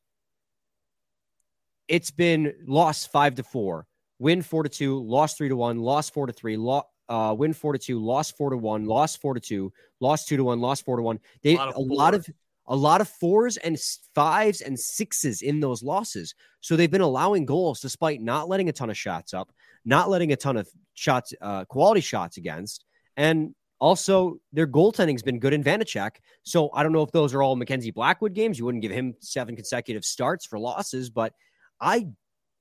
it's 1.86 2.10
been 2.10 2.52
lost 2.66 3.10
five 3.10 3.34
to 3.36 3.42
four, 3.42 3.86
win 4.18 4.42
four 4.42 4.62
to 4.62 4.68
two, 4.68 5.02
lost 5.02 5.38
three 5.38 5.48
to 5.48 5.56
one, 5.56 5.78
lost 5.78 6.12
four 6.12 6.26
to 6.26 6.32
three, 6.32 6.56
lo- 6.56 6.86
uh, 7.08 7.34
win 7.36 7.54
four 7.54 7.72
to 7.72 7.78
two, 7.78 7.98
lost 7.98 8.36
four 8.36 8.50
to 8.50 8.58
one, 8.58 8.84
lost 8.84 9.20
four 9.22 9.32
to 9.32 9.40
two, 9.40 9.72
lost 10.00 10.28
two 10.28 10.36
to 10.36 10.44
one, 10.44 10.60
lost 10.60 10.84
four 10.84 10.96
to 10.96 11.02
one. 11.02 11.18
They 11.42 11.56
a 11.56 11.58
lot 11.58 11.68
of, 11.70 11.76
a 11.76 11.80
lot 11.80 12.14
of 12.14 12.28
a 12.68 12.76
lot 12.76 13.00
of 13.00 13.08
fours 13.08 13.56
and 13.56 13.78
fives 14.14 14.60
and 14.60 14.78
sixes 14.78 15.40
in 15.40 15.58
those 15.58 15.82
losses. 15.82 16.34
So 16.60 16.76
they've 16.76 16.90
been 16.90 17.00
allowing 17.00 17.46
goals 17.46 17.80
despite 17.80 18.20
not 18.20 18.48
letting 18.48 18.68
a 18.68 18.72
ton 18.72 18.90
of 18.90 18.96
shots 18.96 19.32
up, 19.32 19.50
not 19.86 20.10
letting 20.10 20.32
a 20.32 20.36
ton 20.36 20.58
of 20.58 20.68
shots, 20.92 21.32
uh, 21.40 21.64
quality 21.64 22.02
shots 22.02 22.36
against. 22.36 22.84
And 23.16 23.54
also, 23.80 24.38
their 24.52 24.66
goaltending's 24.66 25.22
been 25.22 25.38
good 25.38 25.52
in 25.52 25.62
Vanecek. 25.62 26.16
So 26.42 26.70
I 26.72 26.82
don't 26.82 26.92
know 26.92 27.02
if 27.02 27.12
those 27.12 27.32
are 27.34 27.42
all 27.42 27.56
Mackenzie 27.56 27.90
Blackwood 27.90 28.34
games. 28.34 28.58
You 28.58 28.64
wouldn't 28.64 28.82
give 28.82 28.92
him 28.92 29.14
seven 29.20 29.54
consecutive 29.54 30.04
starts 30.04 30.44
for 30.44 30.58
losses, 30.58 31.10
but 31.10 31.32
I 31.80 32.08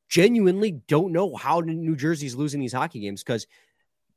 genuinely 0.09 0.71
don't 0.87 1.11
know 1.11 1.35
how 1.35 1.59
New 1.61 1.95
Jersey's 1.95 2.35
losing 2.35 2.59
these 2.59 2.73
hockey 2.73 2.99
games 2.99 3.23
because 3.23 3.47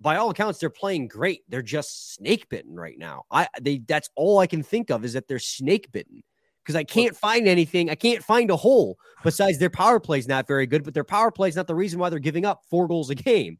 by 0.01 0.17
all 0.17 0.31
accounts, 0.31 0.59
they're 0.59 0.71
playing 0.71 1.09
great. 1.09 1.43
They're 1.49 1.63
just 1.63 2.15
snake 2.15 2.49
bitten 2.49 2.75
right 2.75 2.99
now. 2.99 3.25
I 3.31 3.49
they 3.61 3.79
that's 3.79 4.09
all 4.15 4.39
I 4.39 4.47
can 4.47 4.63
think 4.63 4.91
of 4.91 5.05
is 5.05 5.13
that 5.15 5.29
they're 5.29 5.39
snake 5.39 5.93
bitten 5.93 6.23
because 6.65 6.77
I 6.77 6.85
can't 6.85 7.17
find 7.17 7.47
anything. 7.47 7.91
I 7.91 7.95
can't 7.95 8.23
find 8.23 8.51
a 8.51 8.57
hole 8.57 8.99
besides 9.25 9.59
their 9.59 9.71
power 9.71 10.01
play 10.01 10.19
is 10.19 10.29
not 10.29 10.47
very 10.47 10.67
good, 10.67 10.85
but 10.85 10.95
their 10.95 11.05
power 11.05 11.31
play 11.31 11.49
is 11.49 11.57
not 11.57 11.67
the 11.67 11.75
reason 11.75 11.99
why 11.99 12.09
they're 12.09 12.19
giving 12.19 12.47
up 12.47 12.63
four 12.71 12.89
goals 12.89 13.11
a 13.11 13.15
game. 13.15 13.59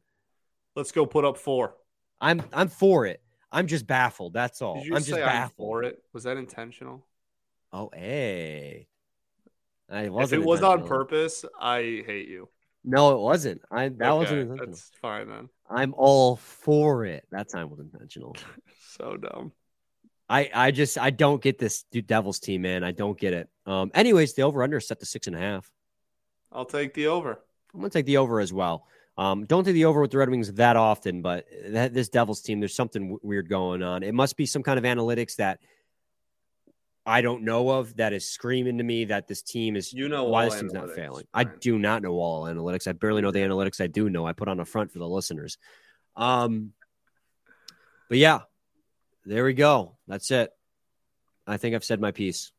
Let's 0.75 0.91
go 0.91 1.05
put 1.05 1.25
up 1.25 1.37
four. 1.37 1.75
I'm 2.19 2.41
I'm 2.53 2.69
for 2.69 3.05
it. 3.05 3.21
I'm 3.51 3.67
just 3.67 3.85
baffled. 3.85 4.33
That's 4.33 4.61
all. 4.61 4.77
I'm 4.79 5.03
just 5.03 5.11
baffled. 5.11 5.67
for 5.67 5.83
it? 5.83 6.01
Was 6.13 6.23
that 6.23 6.37
intentional? 6.37 7.05
Oh, 7.73 7.89
hey. 7.93 8.87
I 9.89 10.09
wasn't 10.09 10.41
it 10.41 10.45
was 10.45 10.63
on 10.63 10.87
purpose, 10.87 11.43
I 11.59 12.03
hate 12.05 12.29
you. 12.29 12.47
No, 12.83 13.13
it 13.13 13.19
wasn't. 13.19 13.61
I 13.69 13.89
that 13.89 14.01
Okay, 14.01 14.17
wasn't 14.17 14.41
intentional. 14.41 14.67
That's 14.71 14.91
fine 15.01 15.27
then. 15.27 15.49
I'm 15.69 15.93
all 15.95 16.37
for 16.37 17.05
it. 17.05 17.27
That 17.31 17.49
time 17.49 17.69
was 17.69 17.79
intentional. 17.79 18.35
So 18.97 19.15
dumb. 19.15 19.53
I 20.29 20.49
I 20.53 20.71
just 20.71 20.97
I 20.97 21.11
don't 21.11 21.41
get 21.41 21.57
this 21.57 21.83
dude 21.91 22.05
Devils 22.07 22.39
team, 22.39 22.63
man. 22.63 22.83
I 22.83 22.91
don't 22.91 23.17
get 23.17 23.33
it. 23.33 23.47
Um. 23.65 23.89
Anyways, 23.93 24.33
the 24.33 24.41
over 24.43 24.63
under 24.63 24.77
is 24.77 24.87
set 24.87 24.99
to 24.99 25.05
six 25.05 25.27
and 25.27 25.35
a 25.35 25.39
half. 25.39 25.71
I'll 26.51 26.65
take 26.65 26.93
the 26.93 27.07
over. 27.07 27.39
I'm 27.73 27.79
gonna 27.79 27.89
take 27.89 28.05
the 28.05 28.17
over 28.17 28.41
as 28.41 28.51
well. 28.51 28.85
Um, 29.21 29.45
don't 29.45 29.63
take 29.63 29.75
the 29.75 29.85
over 29.85 30.01
with 30.01 30.09
the 30.09 30.17
Red 30.17 30.31
Wings 30.31 30.51
that 30.53 30.75
often, 30.75 31.21
but 31.21 31.45
that, 31.67 31.93
this 31.93 32.09
Devils 32.09 32.41
team, 32.41 32.59
there's 32.59 32.73
something 32.73 33.03
w- 33.03 33.19
weird 33.21 33.49
going 33.49 33.83
on. 33.83 34.01
It 34.01 34.15
must 34.15 34.35
be 34.35 34.47
some 34.47 34.63
kind 34.63 34.79
of 34.79 34.83
analytics 34.83 35.35
that 35.35 35.59
I 37.05 37.21
don't 37.21 37.43
know 37.43 37.69
of 37.69 37.97
that 37.97 38.13
is 38.13 38.27
screaming 38.27 38.79
to 38.79 38.83
me 38.83 39.05
that 39.05 39.27
this 39.27 39.43
team 39.43 39.75
is 39.75 39.93
You 39.93 40.09
know 40.09 40.23
why 40.23 40.45
this 40.45 40.59
team's 40.59 40.73
not 40.73 40.89
failing. 40.95 41.27
I 41.35 41.43
do 41.43 41.77
not 41.77 42.01
know 42.01 42.13
all 42.13 42.45
analytics. 42.45 42.87
I 42.87 42.93
barely 42.93 43.21
know 43.21 43.29
the 43.29 43.41
analytics 43.41 43.79
I 43.79 43.85
do 43.85 44.09
know. 44.09 44.25
I 44.25 44.33
put 44.33 44.47
on 44.47 44.59
a 44.59 44.65
front 44.65 44.91
for 44.91 44.97
the 44.97 45.07
listeners. 45.07 45.59
Um, 46.15 46.73
but 48.09 48.17
yeah, 48.17 48.39
there 49.23 49.45
we 49.45 49.53
go. 49.53 49.97
That's 50.07 50.31
it. 50.31 50.51
I 51.45 51.57
think 51.57 51.75
I've 51.75 51.85
said 51.85 52.01
my 52.01 52.09
piece. 52.09 52.53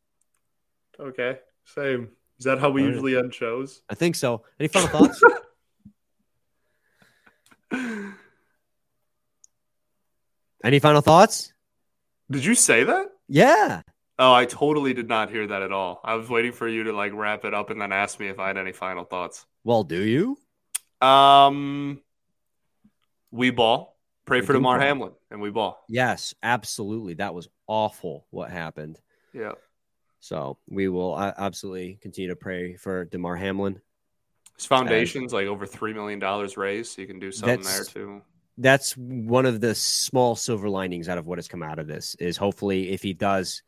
Okay, 1.01 1.41
same. 1.65 2.11
Is 2.39 2.45
that 2.45 2.61
how 2.61 2.71
we 2.71 2.83
All 2.83 2.87
right. 2.87 2.95
usually 2.95 3.17
end 3.17 3.35
shows? 3.35 3.83
I 3.91 3.97
think 3.97 4.15
so. 4.15 4.45
Any 4.61 4.69
final 4.69 4.87
thoughts? 4.87 5.21
Any 10.65 10.79
final 10.79 11.01
thoughts? 11.01 11.53
Did 12.31 12.45
you 12.45 12.55
say 12.55 12.85
that? 12.85 13.09
Yeah. 13.29 13.83
Oh, 14.19 14.33
I 14.33 14.45
totally 14.47 14.95
did 14.95 15.09
not 15.09 15.31
hear 15.31 15.47
that 15.47 15.63
at 15.63 15.73
all. 15.73 16.01
I 16.05 16.15
was 16.15 16.29
waiting 16.29 16.53
for 16.53 16.69
you 16.69 16.85
to 16.85 16.93
like 16.93 17.13
wrap 17.15 17.45
it 17.45 17.55
up 17.55 17.71
and 17.71 17.81
then 17.81 17.93
ask 17.93 18.21
me 18.21 18.29
if 18.29 18.39
I 18.39 18.47
had 18.49 18.57
any 18.59 18.73
final 18.73 19.05
thoughts. 19.05 19.45
Well, 19.65 19.83
do 19.85 20.01
you? 20.03 20.39
Um, 21.07 22.01
we 23.31 23.51
ball. 23.51 23.97
Pray 24.25 24.41
We 24.41 24.47
for 24.47 24.53
Damar 24.53 24.79
ball. 24.79 24.87
Hamlin, 24.87 25.13
and 25.33 25.41
we 25.41 25.51
ball. 25.51 25.85
Yes, 25.89 26.33
absolutely. 26.45 27.15
That 27.15 27.35
was 27.35 27.49
awful 27.67 28.27
what 28.31 28.51
happened. 28.53 29.01
Yeah, 29.35 29.53
So 30.21 30.59
we 30.69 30.89
will 30.89 31.15
uh, 31.15 31.33
absolutely 31.37 31.99
continue 32.01 32.29
to 32.31 32.37
pray 32.37 32.77
for 32.77 33.05
Damar 33.07 33.35
Hamlin. 33.35 33.81
his 34.57 34.67
foundation's 34.67 35.33
like 35.33 35.47
over 35.49 35.67
three 35.67 35.93
million 35.93 36.21
dollars 36.21 36.57
raised, 36.57 36.93
so 36.95 37.01
you 37.01 37.09
can 37.09 37.19
do 37.19 37.33
something 37.33 37.63
there 37.63 37.83
too. 37.85 38.23
That's 38.59 38.93
one 38.97 39.47
of 39.47 39.61
the 39.61 39.75
small 39.75 40.37
silver 40.37 40.69
linings 40.69 41.09
out 41.09 41.19
of 41.19 41.27
what 41.27 41.39
has 41.39 41.49
come 41.49 41.63
out 41.63 41.79
of 41.79 41.87
this 41.87 42.15
is 42.17 42.37
hopefully 42.37 42.91
if 42.91 43.03
he 43.03 43.15
does, 43.15 43.63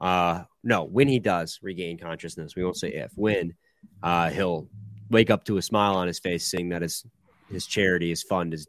uh, 0.00 0.44
no, 0.62 0.84
when 0.84 1.08
he 1.08 1.18
does 1.18 1.58
regain 1.62 1.98
consciousness, 1.98 2.56
we 2.56 2.64
won't 2.64 2.76
say 2.76 2.88
if, 2.88 3.12
when, 3.16 3.54
uh, 4.02 4.30
he'll 4.30 4.68
wake 5.10 5.30
up 5.30 5.44
to 5.44 5.58
a 5.58 5.62
smile 5.62 5.96
on 5.96 6.06
his 6.06 6.18
face, 6.18 6.46
saying 6.50 6.70
that 6.70 6.82
his 6.82 7.04
his 7.50 7.66
charity, 7.66 8.08
his 8.08 8.22
fund, 8.22 8.52
has 8.52 8.66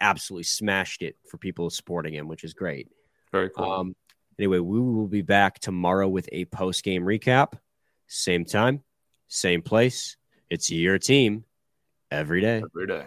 absolutely 0.00 0.44
smashed 0.44 1.02
it 1.02 1.16
for 1.28 1.38
people 1.38 1.70
supporting 1.70 2.14
him, 2.14 2.28
which 2.28 2.44
is 2.44 2.54
great. 2.54 2.88
Very 3.32 3.50
cool. 3.50 3.70
Um, 3.70 3.96
anyway, 4.38 4.58
we 4.58 4.80
will 4.80 5.06
be 5.06 5.22
back 5.22 5.58
tomorrow 5.58 6.08
with 6.08 6.28
a 6.32 6.46
post 6.46 6.82
game 6.82 7.02
recap. 7.02 7.52
Same 8.06 8.44
time, 8.44 8.82
same 9.28 9.62
place. 9.62 10.16
It's 10.50 10.70
your 10.70 10.98
team 10.98 11.44
every 12.10 12.40
day. 12.40 12.62
Every 12.62 12.86
day. 12.86 13.06